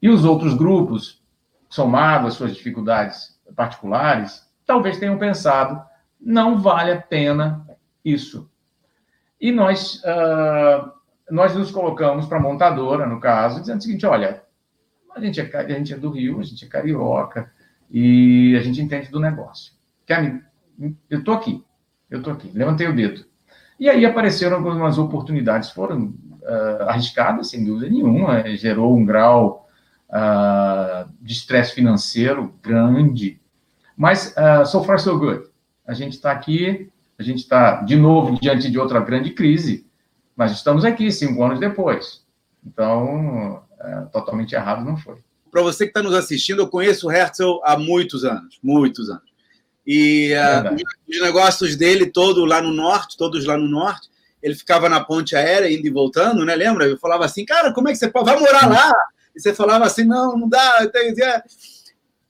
E 0.01 0.10
os 0.10 0.25
outros 0.25 0.55
grupos, 0.55 1.22
somado 1.70 2.25
às 2.25 2.34
suas 2.34 2.55
dificuldades 2.55 3.39
particulares, 3.55 4.43
talvez 4.65 4.98
tenham 4.98 5.17
pensado, 5.17 5.82
não 6.20 6.60
vale 6.60 6.91
a 6.91 7.01
pena 7.01 7.67
isso. 8.03 8.50
E 9.39 9.51
nós, 9.51 10.01
uh, 10.03 10.91
nós 11.29 11.55
nos 11.55 11.72
colocamos 11.72 12.25
para 12.25 12.38
a 12.38 12.41
montadora, 12.41 13.05
no 13.05 13.20
caso, 13.20 13.60
dizendo 13.60 13.79
o 13.79 13.84
seguinte: 13.84 14.05
olha, 14.05 14.41
a 15.15 15.20
gente, 15.20 15.39
é, 15.39 15.58
a 15.58 15.70
gente 15.70 15.93
é 15.93 15.98
do 15.98 16.10
Rio, 16.10 16.39
a 16.39 16.43
gente 16.43 16.63
é 16.65 16.67
carioca 16.67 17.51
e 17.89 18.55
a 18.58 18.62
gente 18.62 18.82
entende 18.82 19.10
do 19.10 19.20
negócio. 19.20 19.74
Quer 20.05 20.41
eu 21.10 21.20
estou 21.20 21.34
aqui, 21.34 21.63
eu 22.10 22.20
estou 22.20 22.34
aqui, 22.34 22.50
levantei 22.53 22.88
o 22.88 22.96
dedo. 22.96 23.25
E 23.79 23.89
aí 23.89 24.05
apareceram 24.05 24.58
algumas 24.58 24.98
oportunidades, 24.98 25.70
foram 25.72 26.13
uh, 26.41 26.84
arriscadas, 26.88 27.50
sem 27.50 27.63
dúvida 27.63 27.89
nenhuma, 27.89 28.55
gerou 28.55 28.96
um 28.96 29.05
grau 29.05 29.67
uh, 30.10 31.10
de 31.22 31.34
estresse 31.34 31.74
financeiro 31.74 32.53
grande, 32.62 33.41
mas 33.96 34.34
uh, 34.38 34.66
so 34.66 34.84
far 34.84 35.00
so 35.00 35.18
good. 35.18 35.46
A 35.86 35.94
gente 35.94 36.14
está 36.14 36.32
aqui, 36.32 36.90
a 37.18 37.24
gente 37.24 37.40
está, 37.40 37.82
de 37.82 37.96
novo, 37.96 38.40
diante 38.40 38.70
de 38.70 38.80
outra 38.80 39.00
grande 39.00 39.32
crise, 39.32 39.86
mas 40.36 40.52
estamos 40.52 40.84
aqui 40.84 41.12
cinco 41.12 41.44
anos 41.44 41.60
depois. 41.60 42.24
Então, 42.66 43.62
é, 43.80 44.02
totalmente 44.12 44.56
errado 44.56 44.84
não 44.84 44.98
foi. 44.98 45.18
Para 45.52 45.62
você 45.62 45.86
que 45.86 45.92
está 45.92 46.02
nos 46.02 46.16
assistindo, 46.16 46.62
eu 46.62 46.68
conheço 46.68 47.08
o 47.08 47.12
Herzl 47.12 47.60
há 47.64 47.78
muitos 47.78 48.24
anos, 48.24 48.58
muitos 48.64 49.10
anos. 49.10 49.32
E 49.86 50.34
uh, 50.34 50.76
os 51.08 51.22
negócios 51.22 51.76
dele, 51.76 52.06
todo 52.08 52.46
lá 52.46 52.62
no 52.62 52.72
norte, 52.72 53.18
todos 53.18 53.46
lá 53.46 53.58
no 53.58 53.68
norte, 53.68 54.10
ele 54.42 54.56
ficava 54.56 54.90
na 54.90 55.04
ponte 55.04 55.36
aérea, 55.36 55.72
indo 55.72 55.86
e 55.86 55.92
voltando, 55.92 56.44
né? 56.46 56.56
Lembra? 56.56 56.86
Eu 56.86 56.98
falava 56.98 57.26
assim, 57.26 57.46
cara, 57.46 57.74
como 57.74 57.90
é 57.90 57.92
que 57.92 57.98
você 57.98 58.10
pode? 58.10 58.26
Vai 58.26 58.40
morar 58.40 58.68
lá? 58.68 58.92
E 59.36 59.40
você 59.40 59.54
falava 59.54 59.86
assim, 59.86 60.06
não, 60.06 60.38
não 60.38 60.50
dá. 60.50 60.90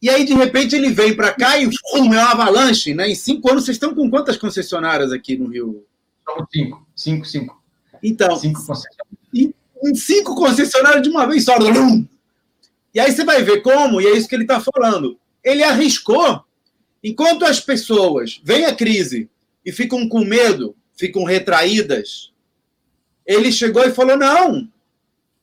E 0.04 0.10
aí, 0.10 0.26
de 0.26 0.34
repente, 0.34 0.76
ele 0.76 0.90
vem 0.90 1.16
para 1.16 1.32
cá 1.32 1.58
e 1.58 1.66
um, 1.66 2.14
é 2.14 2.18
uma 2.18 2.32
avalanche, 2.32 2.94
né? 2.94 3.10
Em 3.10 3.16
cinco 3.16 3.50
anos, 3.50 3.64
vocês 3.64 3.78
estão 3.78 3.96
com 3.96 4.10
quantas 4.10 4.36
concessionárias 4.36 5.14
aqui 5.14 5.38
no 5.38 5.48
Rio? 5.48 5.86
São 6.26 6.46
cinco, 6.52 6.86
cinco, 6.94 7.26
cinco. 7.26 7.64
Então, 8.04 8.36
cinco 8.36 8.66
concessionárias. 8.66 9.54
Em 9.82 9.96
cinco 9.96 10.36
concessionárias 10.36 11.04
de 11.04 11.10
uma 11.10 11.26
vez 11.26 11.46
só. 11.46 11.54
E 12.94 13.00
aí 13.00 13.14
você 13.14 13.24
vai 13.24 13.42
ver 13.44 13.62
como, 13.62 14.02
e 14.02 14.08
é 14.08 14.18
isso 14.18 14.28
que 14.28 14.36
ele 14.36 14.44
está 14.44 14.60
falando. 14.60 15.18
Ele 15.42 15.64
arriscou, 15.64 16.44
enquanto 17.02 17.46
as 17.46 17.62
pessoas 17.62 18.42
veem 18.44 18.66
a 18.66 18.76
crise 18.76 19.30
e 19.66 19.72
ficam 19.72 20.10
com 20.10 20.26
medo, 20.26 20.76
ficam 20.98 21.24
retraídas, 21.24 22.34
ele 23.26 23.54
chegou 23.54 23.86
e 23.86 23.94
falou: 23.94 24.18
não, 24.18 24.68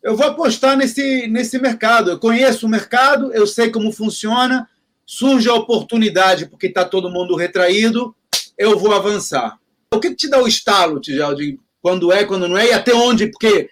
eu 0.02 0.16
vou 0.16 0.26
apostar 0.26 0.76
nesse, 0.76 1.26
nesse 1.28 1.58
mercado. 1.58 2.10
Eu 2.10 2.18
conheço 2.18 2.66
o 2.66 2.68
mercado, 2.68 3.32
eu 3.32 3.46
sei 3.46 3.70
como 3.70 3.92
funciona. 3.92 4.68
Surge 5.04 5.48
a 5.48 5.54
oportunidade, 5.54 6.46
porque 6.46 6.68
está 6.68 6.84
todo 6.84 7.10
mundo 7.10 7.34
retraído, 7.34 8.14
eu 8.56 8.78
vou 8.78 8.94
avançar. 8.94 9.58
O 9.92 9.98
que, 9.98 10.10
que 10.10 10.16
te 10.16 10.30
dá 10.30 10.40
o 10.40 10.46
estalo, 10.46 11.00
Tijal, 11.00 11.34
de 11.34 11.58
quando 11.82 12.12
é, 12.12 12.24
quando 12.24 12.46
não 12.46 12.56
é, 12.56 12.68
e 12.68 12.72
até 12.72 12.94
onde? 12.94 13.26
Porque 13.26 13.68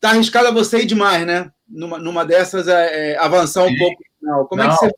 tá 0.00 0.10
arriscado 0.10 0.52
você 0.52 0.80
ir 0.80 0.86
demais, 0.86 1.24
né? 1.24 1.52
Numa, 1.68 1.98
numa 1.98 2.24
dessas, 2.24 2.66
é, 2.66 3.12
é 3.12 3.18
avançar 3.18 3.64
um 3.64 3.68
Sim. 3.68 3.78
pouco. 3.78 4.02
Não. 4.20 4.44
Como 4.46 4.62
não, 4.62 4.70
é 4.70 4.72
que 4.72 4.76
você. 4.76 4.92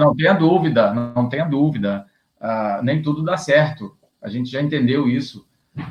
Não 0.00 0.16
tenha 0.16 0.32
dúvida, 0.32 0.92
não 0.92 1.28
tenha 1.28 1.44
dúvida. 1.44 2.06
Ah, 2.40 2.80
nem 2.82 3.00
tudo 3.00 3.22
dá 3.22 3.36
certo. 3.36 3.96
A 4.20 4.28
gente 4.28 4.50
já 4.50 4.60
entendeu 4.60 5.08
isso. 5.08 5.46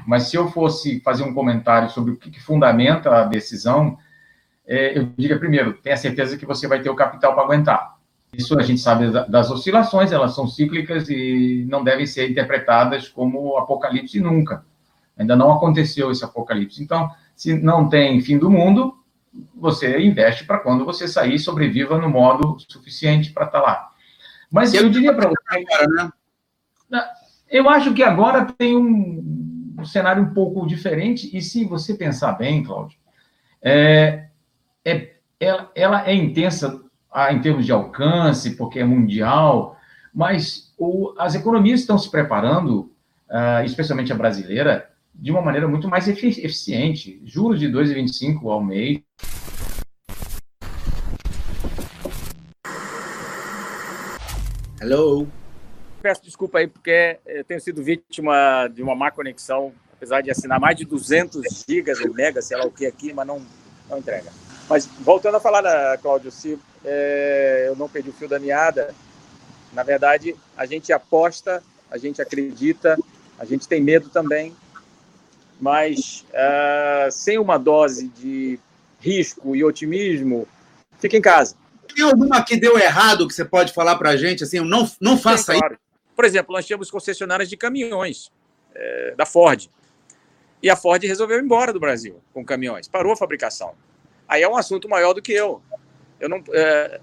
Mas 0.07 0.23
se 0.23 0.37
eu 0.37 0.49
fosse 0.49 0.99
fazer 1.01 1.23
um 1.23 1.33
comentário 1.33 1.89
sobre 1.89 2.13
o 2.13 2.17
que, 2.17 2.39
fundamenta 2.39 3.09
a 3.09 3.23
decisão, 3.25 3.97
é, 4.65 4.97
eu 4.97 5.05
diria 5.17 5.37
primeiro, 5.37 5.73
tenha 5.73 5.97
certeza 5.97 6.37
que 6.37 6.45
você 6.45 6.67
vai 6.67 6.81
ter 6.81 6.89
o 6.89 6.95
capital 6.95 7.33
para 7.33 7.43
aguentar. 7.43 7.97
Isso 8.33 8.57
a 8.57 8.63
gente 8.63 8.81
sabe 8.81 9.11
das 9.29 9.51
oscilações, 9.51 10.11
elas 10.11 10.33
são 10.33 10.47
cíclicas 10.47 11.07
e 11.09 11.65
não 11.69 11.83
devem 11.83 12.05
ser 12.05 12.29
interpretadas 12.29 13.07
como 13.07 13.57
apocalipse 13.57 14.19
nunca. 14.19 14.65
Ainda 15.17 15.35
não 15.35 15.51
aconteceu 15.51 16.09
esse 16.09 16.23
apocalipse. 16.25 16.81
Então, 16.81 17.11
se 17.35 17.53
não 17.53 17.87
tem 17.87 18.19
fim 18.21 18.39
do 18.39 18.49
mundo, 18.49 18.97
você 19.55 19.99
investe 19.99 20.45
para 20.45 20.59
quando 20.59 20.85
você 20.85 21.07
sair, 21.07 21.37
sobreviva 21.37 21.99
no 21.99 22.09
modo 22.09 22.57
suficiente 22.67 23.31
para 23.31 23.45
estar 23.45 23.61
lá. 23.61 23.89
Mas 24.51 24.73
eu, 24.73 24.83
eu 24.83 24.89
diria 24.89 25.13
para 25.13 25.29
você. 25.29 25.65
Né? 26.89 27.03
Eu 27.49 27.69
acho 27.69 27.93
que 27.93 28.01
agora 28.01 28.45
tem 28.57 28.75
um, 28.75 29.52
um 29.77 29.85
cenário 29.85 30.23
um 30.23 30.33
pouco 30.33 30.65
diferente, 30.67 31.35
e 31.35 31.41
se 31.41 31.65
você 31.65 31.93
pensar 31.93 32.33
bem, 32.33 32.63
Cláudio, 32.63 32.97
é, 33.61 34.27
é, 34.85 35.13
ela, 35.39 35.71
ela 35.75 36.07
é 36.07 36.13
intensa 36.13 36.81
em 37.31 37.39
termos 37.41 37.65
de 37.65 37.71
alcance, 37.71 38.55
porque 38.55 38.79
é 38.79 38.83
mundial, 38.83 39.77
mas 40.13 40.73
o, 40.77 41.13
as 41.17 41.35
economias 41.35 41.81
estão 41.81 41.97
se 41.97 42.09
preparando, 42.09 42.91
uh, 43.29 43.63
especialmente 43.65 44.11
a 44.11 44.15
brasileira, 44.15 44.89
de 45.13 45.31
uma 45.31 45.41
maneira 45.41 45.67
muito 45.67 45.87
mais 45.87 46.07
eficiente. 46.07 47.21
Juros 47.23 47.59
de 47.59 47.67
2,25 47.67 48.49
ao 48.49 48.63
mês. 48.63 48.99
Hello 54.81 55.42
peço 56.03 56.21
desculpa 56.21 56.59
aí 56.59 56.67
porque 56.67 57.17
eu 57.25 57.45
tenho 57.45 57.61
sido 57.61 57.81
vítima 57.81 58.67
de 58.67 58.83
uma 58.83 58.93
má 58.93 59.09
conexão, 59.09 59.71
apesar 59.93 60.19
de 60.19 60.29
assinar 60.29 60.59
mais 60.59 60.75
de 60.75 60.83
200 60.83 61.63
gigas 61.65 62.01
ou 62.01 62.13
mega, 62.13 62.41
sei 62.41 62.57
lá 62.57 62.65
o 62.65 62.71
que 62.71 62.85
aqui, 62.85 63.13
mas 63.13 63.25
não, 63.25 63.41
não 63.89 63.99
entrega. 63.99 64.29
Mas 64.69 64.85
voltando 64.85 65.37
a 65.37 65.39
falar, 65.39 65.97
Cláudio, 65.99 66.29
se 66.29 66.59
é, 66.83 67.65
eu 67.69 67.75
não 67.77 67.87
perdi 67.87 68.09
o 68.09 68.13
fio 68.13 68.27
da 68.27 68.37
meada, 68.37 68.93
na 69.71 69.81
verdade, 69.81 70.35
a 70.57 70.65
gente 70.65 70.91
aposta, 70.91 71.63
a 71.89 71.97
gente 71.97 72.21
acredita, 72.21 72.97
a 73.39 73.45
gente 73.45 73.65
tem 73.65 73.81
medo 73.81 74.09
também, 74.09 74.53
mas 75.57 76.25
uh, 76.31 77.09
sem 77.11 77.39
uma 77.39 77.57
dose 77.57 78.09
de 78.09 78.59
risco 78.99 79.55
e 79.55 79.63
otimismo, 79.63 80.45
fica 80.99 81.15
em 81.15 81.21
casa. 81.21 81.55
Tem 81.95 82.03
alguma 82.03 82.43
que 82.43 82.57
deu 82.57 82.77
errado 82.77 83.25
que 83.25 83.33
você 83.33 83.45
pode 83.45 83.71
falar 83.71 83.95
para 83.95 84.09
a 84.09 84.17
gente? 84.17 84.43
Assim, 84.43 84.59
não, 84.59 84.89
não 84.99 85.17
faça 85.17 85.53
claro. 85.53 85.77
Por 86.15 86.25
exemplo, 86.25 86.53
nós 86.53 86.65
tínhamos 86.65 86.91
concessionárias 86.91 87.49
de 87.49 87.57
caminhões 87.57 88.31
é, 88.73 89.13
da 89.15 89.25
Ford. 89.25 89.69
E 90.61 90.69
a 90.69 90.75
Ford 90.75 91.03
resolveu 91.03 91.37
ir 91.37 91.43
embora 91.43 91.73
do 91.73 91.79
Brasil 91.79 92.21
com 92.33 92.43
caminhões, 92.45 92.87
parou 92.87 93.11
a 93.11 93.17
fabricação. 93.17 93.75
Aí 94.27 94.41
é 94.41 94.47
um 94.47 94.55
assunto 94.55 94.87
maior 94.87 95.13
do 95.13 95.21
que 95.21 95.33
eu. 95.33 95.61
eu 96.19 96.29
não, 96.29 96.43
é, 96.51 97.01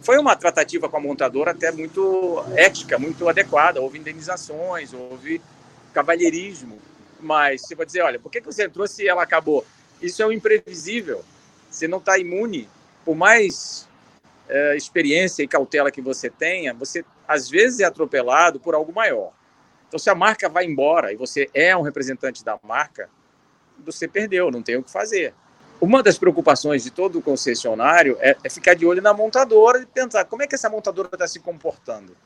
foi 0.00 0.18
uma 0.18 0.36
tratativa 0.36 0.88
com 0.88 0.96
a 0.96 1.00
montadora 1.00 1.50
até 1.50 1.70
muito 1.72 2.42
ética, 2.54 2.98
muito 2.98 3.28
adequada. 3.28 3.80
Houve 3.80 3.98
indenizações, 3.98 4.92
houve 4.92 5.42
cavalheirismo. 5.92 6.78
Mas 7.20 7.62
você 7.62 7.74
vai 7.74 7.86
dizer, 7.86 8.02
olha, 8.02 8.18
por 8.18 8.30
que 8.30 8.40
você 8.40 8.64
entrou 8.64 8.86
se 8.86 9.06
ela 9.06 9.22
acabou? 9.22 9.64
Isso 10.00 10.22
é 10.22 10.26
um 10.26 10.32
imprevisível. 10.32 11.24
Você 11.70 11.88
não 11.88 11.98
está 11.98 12.18
imune. 12.18 12.68
Por 13.04 13.14
mais 13.14 13.88
é, 14.48 14.76
experiência 14.76 15.42
e 15.42 15.48
cautela 15.48 15.90
que 15.90 16.00
você 16.00 16.30
tenha, 16.30 16.72
você 16.72 17.04
às 17.26 17.48
vezes 17.48 17.80
é 17.80 17.84
atropelado 17.84 18.60
por 18.60 18.74
algo 18.74 18.92
maior. 18.92 19.32
Então, 19.88 19.98
se 19.98 20.10
a 20.10 20.14
marca 20.14 20.48
vai 20.48 20.64
embora 20.64 21.12
e 21.12 21.16
você 21.16 21.48
é 21.54 21.76
um 21.76 21.82
representante 21.82 22.44
da 22.44 22.58
marca, 22.62 23.08
você 23.84 24.08
perdeu, 24.08 24.50
não 24.50 24.62
tem 24.62 24.76
o 24.76 24.82
que 24.82 24.90
fazer. 24.90 25.34
Uma 25.80 26.02
das 26.02 26.18
preocupações 26.18 26.82
de 26.82 26.90
todo 26.90 27.20
concessionário 27.20 28.16
é, 28.20 28.36
é 28.42 28.50
ficar 28.50 28.74
de 28.74 28.86
olho 28.86 29.02
na 29.02 29.12
montadora 29.12 29.80
e 29.80 29.86
pensar 29.86 30.24
como 30.24 30.42
é 30.42 30.46
que 30.46 30.54
essa 30.54 30.70
montadora 30.70 31.08
está 31.12 31.26
se 31.26 31.40
comportando. 31.40 32.16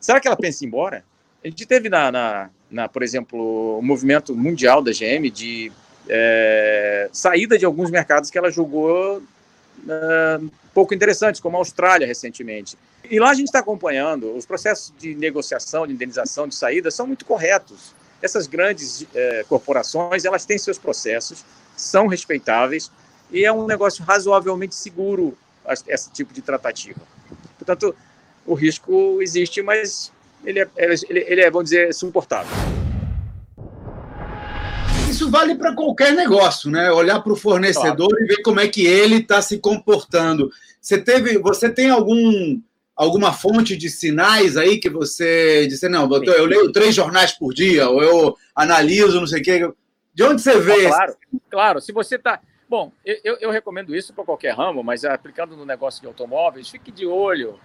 Será 0.00 0.20
que 0.20 0.26
ela 0.26 0.36
pensa 0.36 0.64
em 0.64 0.66
ir 0.66 0.68
embora? 0.68 1.04
A 1.44 1.48
gente 1.48 1.66
teve, 1.66 1.88
na, 1.88 2.10
na, 2.10 2.50
na 2.70 2.88
por 2.88 3.02
exemplo, 3.02 3.78
o 3.78 3.82
movimento 3.82 4.34
mundial 4.34 4.80
da 4.80 4.92
GM 4.92 5.28
de 5.30 5.72
é, 6.08 7.08
saída 7.12 7.58
de 7.58 7.64
alguns 7.64 7.90
mercados 7.90 8.30
que 8.30 8.38
ela 8.38 8.50
julgou 8.50 9.18
uh, 9.18 10.50
pouco 10.72 10.94
interessantes, 10.94 11.40
como 11.40 11.56
a 11.56 11.60
Austrália 11.60 12.06
recentemente. 12.06 12.76
E 13.12 13.20
lá 13.20 13.28
a 13.28 13.34
gente 13.34 13.48
está 13.48 13.58
acompanhando, 13.58 14.34
os 14.34 14.46
processos 14.46 14.90
de 14.98 15.14
negociação, 15.14 15.86
de 15.86 15.92
indenização, 15.92 16.48
de 16.48 16.54
saída 16.54 16.90
são 16.90 17.06
muito 17.06 17.26
corretos. 17.26 17.94
Essas 18.22 18.46
grandes 18.46 19.06
é, 19.14 19.44
corporações, 19.46 20.24
elas 20.24 20.46
têm 20.46 20.56
seus 20.56 20.78
processos, 20.78 21.44
são 21.76 22.06
respeitáveis 22.06 22.90
e 23.30 23.44
é 23.44 23.52
um 23.52 23.66
negócio 23.66 24.02
razoavelmente 24.02 24.74
seguro 24.74 25.36
esse 25.86 26.10
tipo 26.10 26.32
de 26.32 26.40
tratativa. 26.40 27.02
Portanto, 27.58 27.94
o 28.46 28.54
risco 28.54 29.20
existe, 29.20 29.60
mas 29.60 30.10
ele 30.42 30.60
é, 30.60 30.68
ele, 30.78 31.20
ele 31.28 31.40
é 31.42 31.50
vamos 31.50 31.68
dizer, 31.68 31.92
suportável. 31.92 32.50
Isso 35.10 35.30
vale 35.30 35.54
para 35.54 35.74
qualquer 35.74 36.14
negócio, 36.14 36.70
né? 36.70 36.90
Olhar 36.90 37.20
para 37.20 37.34
o 37.34 37.36
fornecedor 37.36 38.08
claro. 38.08 38.24
e 38.24 38.26
ver 38.26 38.40
como 38.40 38.58
é 38.58 38.68
que 38.68 38.86
ele 38.86 39.16
está 39.16 39.42
se 39.42 39.58
comportando. 39.58 40.50
Você 40.80 40.96
teve, 40.96 41.36
você 41.36 41.68
tem 41.68 41.90
algum 41.90 42.58
alguma 42.96 43.32
fonte 43.32 43.76
de 43.76 43.88
sinais 43.88 44.56
aí 44.56 44.78
que 44.78 44.90
você 44.90 45.66
disse, 45.66 45.88
não, 45.88 46.08
doutor, 46.08 46.34
eu 46.34 46.44
leio 46.44 46.72
três 46.72 46.94
jornais 46.94 47.32
por 47.32 47.52
dia, 47.52 47.88
ou 47.88 48.02
eu 48.02 48.36
analiso, 48.54 49.20
não 49.20 49.26
sei 49.26 49.40
o 49.40 49.44
quê. 49.44 49.72
De 50.14 50.22
onde 50.22 50.42
você 50.42 50.58
vê? 50.58 50.86
Ah, 50.86 50.90
claro, 50.90 51.16
claro. 51.50 51.80
Se 51.80 51.92
você 51.92 52.16
está. 52.16 52.40
Bom, 52.68 52.92
eu, 53.04 53.36
eu 53.40 53.50
recomendo 53.50 53.94
isso 53.94 54.14
para 54.14 54.24
qualquer 54.24 54.54
ramo, 54.54 54.82
mas 54.82 55.04
aplicando 55.04 55.56
no 55.56 55.66
negócio 55.66 56.00
de 56.00 56.06
automóveis, 56.06 56.70
fique 56.70 56.90
de 56.90 57.06
olho 57.06 57.58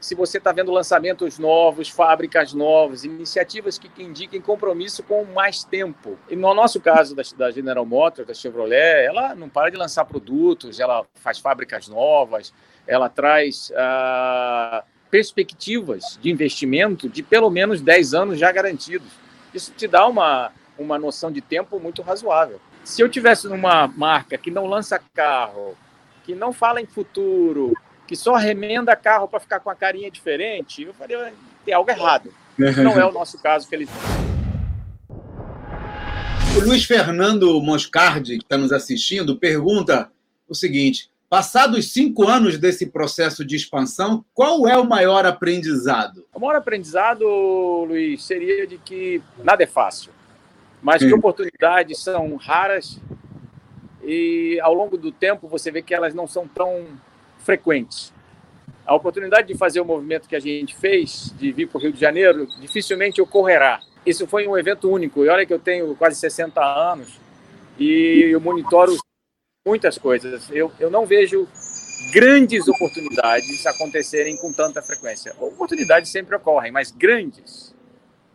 se 0.00 0.14
você 0.14 0.38
está 0.38 0.52
vendo 0.52 0.70
lançamentos 0.70 1.38
novos, 1.38 1.88
fábricas 1.88 2.52
novas, 2.52 3.04
iniciativas 3.04 3.78
que, 3.78 3.88
que, 3.88 4.02
indiquem 4.02 4.40
compromisso 4.40 5.02
com 5.02 5.24
mais 5.24 5.64
tempo. 5.64 6.18
E 6.28 6.36
no 6.36 6.52
nosso 6.54 6.80
caso 6.80 7.14
da, 7.14 7.22
da, 7.36 7.50
General 7.50 7.84
Motors, 7.84 8.28
da 8.28 8.34
Chevrolet, 8.34 9.04
ela 9.04 9.34
não 9.34 9.48
para 9.48 9.70
de 9.70 9.76
lançar 9.76 10.04
produtos, 10.04 10.78
ela 10.78 11.04
faz 11.14 11.38
fábricas 11.38 11.88
novas, 11.88 12.52
ela 12.86 13.08
traz 13.08 13.72
ah, 13.74 14.84
perspectivas 15.10 16.18
de 16.20 16.30
investimento 16.30 17.08
de 17.08 17.22
pelo 17.22 17.50
menos 17.50 17.80
10 17.80 18.14
anos 18.14 18.38
já 18.38 18.52
garantidos. 18.52 19.08
Isso 19.52 19.72
te 19.72 19.88
dá 19.88 20.06
uma, 20.06 20.52
uma 20.78 20.98
noção 20.98 21.32
de 21.32 21.40
tempo 21.40 21.80
muito 21.80 22.02
razoável. 22.02 22.60
Se 22.84 23.02
eu 23.02 23.08
tivesse 23.08 23.48
numa 23.48 23.88
marca 23.88 24.38
que 24.38 24.50
não 24.50 24.66
lança 24.66 25.00
carro, 25.14 25.76
que 26.22 26.34
não 26.34 26.52
fala 26.52 26.80
em 26.80 26.86
futuro, 26.86 27.72
que 28.06 28.16
só 28.16 28.36
remenda 28.36 28.94
carro 28.94 29.28
para 29.28 29.40
ficar 29.40 29.60
com 29.60 29.68
a 29.68 29.74
carinha 29.74 30.10
diferente, 30.10 30.82
eu 30.82 30.94
falei, 30.94 31.16
tem 31.64 31.74
algo 31.74 31.90
errado. 31.90 32.32
Não 32.56 32.98
é 32.98 33.04
o 33.04 33.12
nosso 33.12 33.38
caso, 33.42 33.68
felizmente. 33.68 34.26
O 36.56 36.60
Luiz 36.60 36.84
Fernando 36.84 37.60
Moscardi, 37.60 38.38
que 38.38 38.44
está 38.44 38.56
nos 38.56 38.72
assistindo, 38.72 39.36
pergunta 39.36 40.10
o 40.48 40.54
seguinte: 40.54 41.10
passados 41.28 41.92
cinco 41.92 42.26
anos 42.26 42.56
desse 42.56 42.86
processo 42.86 43.44
de 43.44 43.56
expansão, 43.56 44.24
qual 44.32 44.66
é 44.66 44.78
o 44.78 44.88
maior 44.88 45.26
aprendizado? 45.26 46.24
O 46.32 46.40
maior 46.40 46.56
aprendizado, 46.56 47.26
Luiz, 47.86 48.24
seria 48.24 48.66
de 48.66 48.78
que 48.78 49.20
nada 49.44 49.64
é 49.64 49.66
fácil, 49.66 50.12
mas 50.80 51.02
Sim. 51.02 51.08
que 51.08 51.14
oportunidades 51.14 52.02
são 52.02 52.36
raras 52.36 52.98
e 54.02 54.58
ao 54.62 54.72
longo 54.72 54.96
do 54.96 55.10
tempo 55.10 55.48
você 55.48 55.70
vê 55.70 55.82
que 55.82 55.92
elas 55.92 56.14
não 56.14 56.26
são 56.26 56.46
tão 56.46 56.86
frequentes. 57.46 58.12
A 58.84 58.94
oportunidade 58.94 59.48
de 59.48 59.56
fazer 59.56 59.80
o 59.80 59.84
movimento 59.84 60.28
que 60.28 60.36
a 60.36 60.40
gente 60.40 60.76
fez, 60.76 61.32
de 61.38 61.52
vir 61.52 61.68
para 61.68 61.78
o 61.78 61.80
Rio 61.80 61.92
de 61.92 62.00
Janeiro, 62.00 62.46
dificilmente 62.60 63.22
ocorrerá. 63.22 63.80
Isso 64.04 64.26
foi 64.26 64.46
um 64.46 64.58
evento 64.58 64.90
único. 64.90 65.24
E 65.24 65.28
olha 65.28 65.46
que 65.46 65.54
eu 65.54 65.58
tenho 65.58 65.94
quase 65.96 66.16
60 66.16 66.60
anos 66.60 67.18
e 67.78 68.28
eu 68.30 68.40
monitoro 68.40 68.96
muitas 69.66 69.96
coisas. 69.96 70.48
Eu, 70.50 70.70
eu 70.78 70.90
não 70.90 71.06
vejo 71.06 71.48
grandes 72.12 72.68
oportunidades 72.68 73.66
acontecerem 73.66 74.36
com 74.36 74.52
tanta 74.52 74.82
frequência. 74.82 75.34
Oportunidades 75.40 76.10
sempre 76.10 76.36
ocorrem, 76.36 76.70
mas 76.70 76.90
grandes 76.90 77.74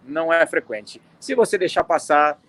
não 0.06 0.34
é 0.34 0.46
frequente. 0.48 1.02
Se 1.20 1.36
você 1.36 1.58
deixar 1.58 1.84
passar, 1.84 2.40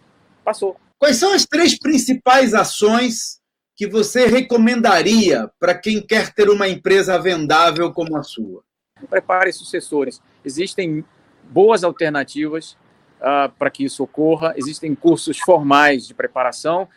passou. 0.44 0.76
Quais 0.98 1.16
são 1.16 1.32
as 1.32 1.44
três 1.44 1.78
principais 1.78 2.54
ações 2.54 3.41
que 3.76 3.86
você 3.86 4.26
recomendaria 4.26 5.50
para 5.58 5.74
quem 5.74 6.00
quer 6.00 6.32
ter 6.32 6.48
uma 6.48 6.68
empresa 6.68 7.18
vendável 7.18 7.92
como 7.92 8.16
a 8.16 8.22
sua? 8.22 8.62
Prepare 9.08 9.52
sucessores. 9.52 10.20
Existem 10.44 11.04
boas 11.44 11.82
alternativas 11.82 12.76
uh, 13.20 13.50
para 13.58 13.70
que 13.70 13.84
isso 13.84 14.02
ocorra, 14.02 14.54
existem 14.56 14.94
cursos 14.94 15.38
formais 15.38 16.06
de 16.06 16.14
preparação 16.14 16.88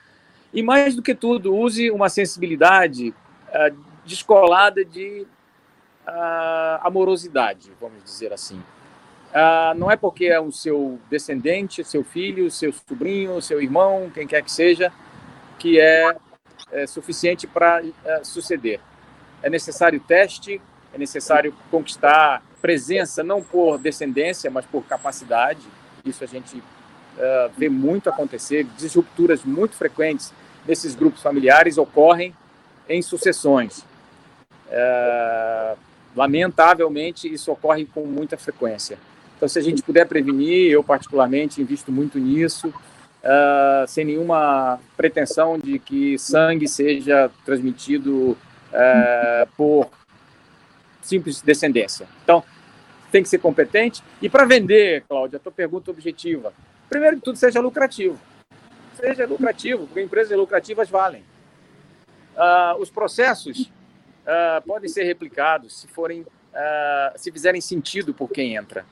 e, 0.53 0.61
mais 0.61 0.95
do 0.95 1.01
que 1.01 1.15
tudo, 1.15 1.55
use 1.55 1.91
uma 1.91 2.09
sensibilidade 2.09 3.09
uh, 3.09 3.75
descolada 4.05 4.85
de 4.85 5.25
uh, 6.07 6.79
amorosidade, 6.81 7.71
vamos 7.79 8.03
dizer 8.03 8.31
assim. 8.31 8.61
Uh, 9.35 9.77
não 9.77 9.91
é 9.91 9.97
porque 9.97 10.27
é 10.27 10.39
o 10.39 10.51
seu 10.51 10.97
descendente, 11.09 11.83
seu 11.83 12.03
filho, 12.03 12.49
seu 12.49 12.71
sobrinho, 12.71 13.41
seu 13.41 13.61
irmão, 13.61 14.09
quem 14.13 14.25
quer 14.25 14.41
que 14.41 14.51
seja, 14.51 14.93
que 15.59 15.77
é 15.77 16.15
é, 16.75 16.85
suficiente 16.85 17.47
para 17.47 17.81
é, 18.03 18.23
suceder. 18.23 18.79
É 19.41 19.49
necessário 19.49 19.99
teste, 19.99 20.61
é 20.93 20.97
necessário 20.97 21.55
conquistar 21.71 22.43
presença, 22.61 23.23
não 23.23 23.41
por 23.41 23.77
descendência, 23.77 24.49
mas 24.51 24.65
por 24.65 24.83
capacidade. 24.83 25.61
Isso 26.03 26.23
a 26.23 26.27
gente 26.27 26.57
uh, 26.57 27.51
vê 27.57 27.69
muito 27.69 28.09
acontecer. 28.09 28.65
Disrupturas 28.77 29.43
muito 29.43 29.75
frequentes 29.75 30.33
desses 30.65 30.95
grupos 30.95 31.21
familiares 31.21 31.77
ocorrem 31.77 32.35
em 32.89 33.01
sucessões. 33.01 33.79
Uh, 34.67 35.77
lamentavelmente, 36.15 37.31
isso 37.31 37.51
ocorre 37.51 37.85
com 37.85 38.05
muita 38.05 38.35
frequência. 38.35 38.97
Então, 39.37 39.47
se 39.47 39.59
a 39.59 39.61
gente 39.61 39.83
puder 39.83 40.07
prevenir, 40.07 40.71
eu 40.71 40.83
particularmente 40.83 41.61
invisto 41.61 41.91
muito 41.91 42.17
nisso 42.17 42.73
uh, 43.25 43.87
sem 43.87 44.05
nenhuma 44.05 44.79
pretensão 44.95 45.57
de 45.57 45.79
que 45.79 46.17
sangue 46.17 46.67
seja 46.67 47.29
transmitido 47.43 48.31
uh, 48.31 49.47
por 49.57 49.89
simples 51.01 51.41
descendência. 51.41 52.07
Então, 52.23 52.43
tem 53.11 53.23
que 53.23 53.29
ser 53.29 53.39
competente. 53.39 54.03
E 54.21 54.29
para 54.29 54.45
vender, 54.45 55.03
Cláudia, 55.07 55.37
a 55.37 55.39
tua 55.39 55.51
pergunta 55.51 55.91
objetiva. 55.91 56.53
Primeiro 56.89 57.17
que 57.17 57.23
tudo, 57.23 57.37
seja 57.37 57.59
lucrativo. 57.59 58.19
Seja 58.95 59.25
lucrativo, 59.25 59.87
porque 59.87 60.01
empresas 60.01 60.37
lucrativas 60.37 60.89
valem. 60.89 61.23
Uh, 62.35 62.81
os 62.81 62.89
processos 62.89 63.59
uh, 63.61 64.61
podem 64.65 64.89
ser 64.89 65.03
replicados 65.03 65.81
se 65.81 65.87
forem, 65.87 66.25
se 67.17 67.31
fizerem 67.31 67.59
sentido 67.59 68.13
por 68.13 68.29
quem 68.29 68.55
entra. 68.55 68.85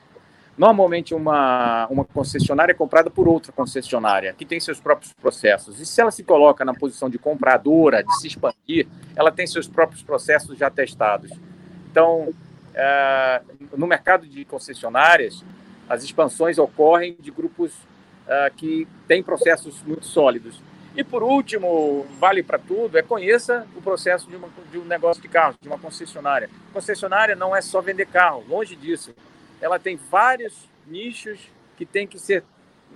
Normalmente, 0.56 1.14
uma, 1.14 1.86
uma 1.88 2.04
concessionária 2.04 2.72
é 2.72 2.74
comprada 2.74 3.10
por 3.10 3.26
outra 3.26 3.50
concessionária, 3.50 4.32
que 4.32 4.44
tem 4.44 4.60
seus 4.60 4.78
próprios 4.78 5.12
processos. 5.12 5.80
E 5.80 5.86
se 5.86 6.00
ela 6.00 6.12
se 6.12 6.22
coloca 6.22 6.64
na 6.64 6.72
posição 6.72 7.10
de 7.10 7.18
compradora, 7.18 8.04
de 8.04 8.20
se 8.20 8.28
expandir, 8.28 8.86
ela 9.16 9.32
tem 9.32 9.46
seus 9.46 9.66
próprios 9.66 10.02
processos 10.02 10.56
já 10.56 10.70
testados. 10.70 11.30
Então, 11.90 12.32
é, 12.72 13.42
no 13.76 13.86
mercado 13.86 14.28
de 14.28 14.44
concessionárias, 14.44 15.44
as 15.88 16.04
expansões 16.04 16.56
ocorrem 16.56 17.16
de 17.18 17.32
grupos 17.32 17.72
é, 18.28 18.52
que 18.56 18.86
têm 19.08 19.24
processos 19.24 19.82
muito 19.82 20.06
sólidos. 20.06 20.62
E, 20.96 21.02
por 21.02 21.24
último, 21.24 22.06
vale 22.20 22.44
para 22.44 22.60
tudo, 22.60 22.96
é 22.96 23.02
conheça 23.02 23.66
o 23.76 23.82
processo 23.82 24.30
de, 24.30 24.36
uma, 24.36 24.48
de 24.70 24.78
um 24.78 24.84
negócio 24.84 25.20
de 25.20 25.26
carro, 25.26 25.56
de 25.60 25.66
uma 25.66 25.78
concessionária. 25.78 26.48
Concessionária 26.72 27.34
não 27.34 27.56
é 27.56 27.60
só 27.60 27.80
vender 27.80 28.06
carro, 28.06 28.44
longe 28.48 28.76
disso 28.76 29.12
ela 29.64 29.78
tem 29.78 29.96
vários 29.96 30.68
nichos 30.86 31.40
que 31.74 31.86
tem 31.86 32.06
que 32.06 32.18
ser, 32.18 32.44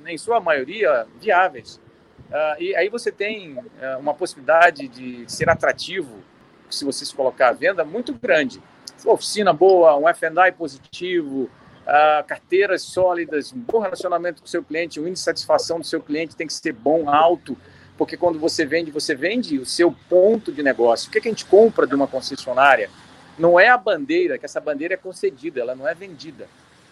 em 0.07 0.19
sua 0.19 0.39
maioria, 0.39 1.07
viáveis. 1.19 1.81
Uh, 2.29 2.61
e 2.61 2.77
aí 2.77 2.91
você 2.91 3.11
tem 3.11 3.55
uh, 3.55 3.99
uma 3.99 4.13
possibilidade 4.13 4.87
de 4.87 5.25
ser 5.27 5.49
atrativo, 5.49 6.23
se 6.69 6.85
você 6.85 7.07
se 7.07 7.15
colocar 7.15 7.49
à 7.49 7.53
venda, 7.53 7.87
muito 7.87 8.13
grande. 8.13 8.63
Uma 9.03 9.15
oficina 9.15 9.51
boa, 9.51 9.97
um 9.97 10.07
F&I 10.11 10.53
positivo, 10.53 11.45
uh, 11.45 12.27
carteiras 12.27 12.83
sólidas, 12.83 13.51
um 13.51 13.61
bom 13.61 13.79
relacionamento 13.79 14.43
com 14.43 14.47
o 14.47 14.51
seu 14.51 14.63
cliente, 14.63 15.01
o 15.01 15.09
índice 15.09 15.23
de 15.23 15.25
satisfação 15.25 15.81
do 15.81 15.87
seu 15.87 16.03
cliente 16.03 16.37
tem 16.37 16.47
que 16.47 16.53
ser 16.53 16.75
bom, 16.75 17.09
alto, 17.09 17.57
porque 17.97 18.15
quando 18.15 18.39
você 18.39 18.67
vende, 18.67 18.91
você 18.91 19.15
vende 19.15 19.59
o 19.59 19.65
seu 19.65 19.91
ponto 20.07 20.53
de 20.53 20.63
negócio. 20.63 21.09
O 21.09 21.13
que, 21.13 21.17
é 21.17 21.21
que 21.23 21.29
a 21.29 21.31
gente 21.31 21.47
compra 21.47 21.87
de 21.87 21.95
uma 21.95 22.07
concessionária? 22.07 22.91
Não 23.39 23.59
é 23.59 23.69
a 23.69 23.79
bandeira, 23.79 24.37
que 24.39 24.45
essa 24.45 24.61
bandeira 24.61 24.95
é 24.95 24.97
concedida, 24.97 25.61
ela 25.61 25.75
não 25.75 25.87
é 25.87 25.95
vendida. 25.95 26.49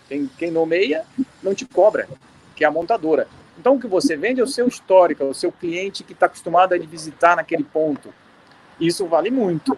Quem, 0.08 0.30
quem 0.38 0.50
nomeia 0.50 1.04
não 1.42 1.54
te 1.54 1.64
cobra, 1.64 2.08
que 2.54 2.64
é 2.64 2.66
a 2.66 2.70
montadora. 2.70 3.26
Então, 3.58 3.74
o 3.74 3.80
que 3.80 3.86
você 3.86 4.16
vende 4.16 4.40
é 4.40 4.44
o 4.44 4.46
seu 4.46 4.68
histórico, 4.68 5.22
é 5.22 5.26
o 5.26 5.34
seu 5.34 5.50
cliente 5.50 6.04
que 6.04 6.12
está 6.12 6.26
acostumado 6.26 6.74
a 6.74 6.78
visitar 6.78 7.36
naquele 7.36 7.64
ponto. 7.64 8.12
Isso 8.78 9.06
vale 9.06 9.30
muito. 9.30 9.76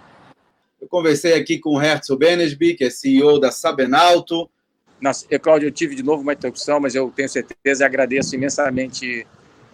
Eu 0.81 0.89
conversei 0.89 1.35
aqui 1.35 1.59
com 1.59 1.71
o 1.71 1.83
Herzl 1.83 2.17
Benesby, 2.17 2.75
que 2.75 2.85
é 2.85 2.91
CEO 2.91 3.39
da 3.41 3.51
Sabenalto. 3.51 4.51
Nossa, 5.01 5.27
eu, 5.31 5.41
Cláudio, 5.41 5.69
eu 5.69 5.73
tive 5.73 5.95
de 5.95 6.03
novo 6.03 6.23
uma 6.23 6.33
interrupção, 6.33 6.81
mas 6.81 6.95
eu 6.95 7.11
tenho 7.15 7.29
certeza 7.29 7.85
e 7.85 7.87
agradeço 7.87 8.35
imensamente 8.35 9.27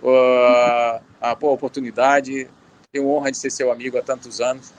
uh, 0.03 1.03
a 1.21 1.35
boa 1.35 1.55
oportunidade. 1.55 2.49
Tenho 2.93 3.09
honra 3.09 3.31
de 3.31 3.39
ser 3.39 3.51
seu 3.51 3.73
amigo 3.73 3.99
há 3.99 4.03
tantos 4.03 4.41
anos. 4.41 4.73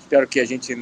Espero 0.00 0.26
que 0.26 0.40
a 0.40 0.44
gente 0.44 0.74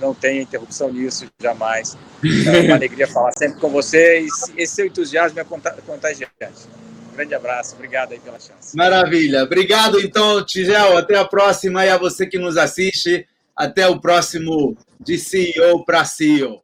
não 0.00 0.14
tenha 0.14 0.42
interrupção 0.42 0.92
nisso 0.92 1.26
jamais. 1.40 1.96
É 2.46 2.60
uma 2.62 2.74
alegria 2.74 3.06
falar 3.06 3.32
sempre 3.38 3.60
com 3.60 3.68
vocês. 3.68 4.28
Esse 4.56 4.74
seu 4.74 4.86
entusiasmo 4.86 5.38
é 5.38 5.44
contagiante. 5.44 6.68
Grande 7.14 7.34
abraço, 7.34 7.74
obrigado 7.74 8.12
aí 8.12 8.18
pela 8.18 8.38
chance. 8.38 8.76
Maravilha. 8.76 9.44
Obrigado, 9.44 10.00
então, 10.00 10.44
Tigel. 10.44 10.96
Até 10.96 11.16
a 11.16 11.24
próxima 11.24 11.84
e 11.84 11.90
a 11.90 11.96
você 11.96 12.26
que 12.26 12.38
nos 12.38 12.56
assiste. 12.56 13.26
Até 13.56 13.86
o 13.88 14.00
próximo 14.00 14.76
de 15.00 15.18
CEO 15.18 15.84
para 15.84 16.04
CEO. 16.04 16.62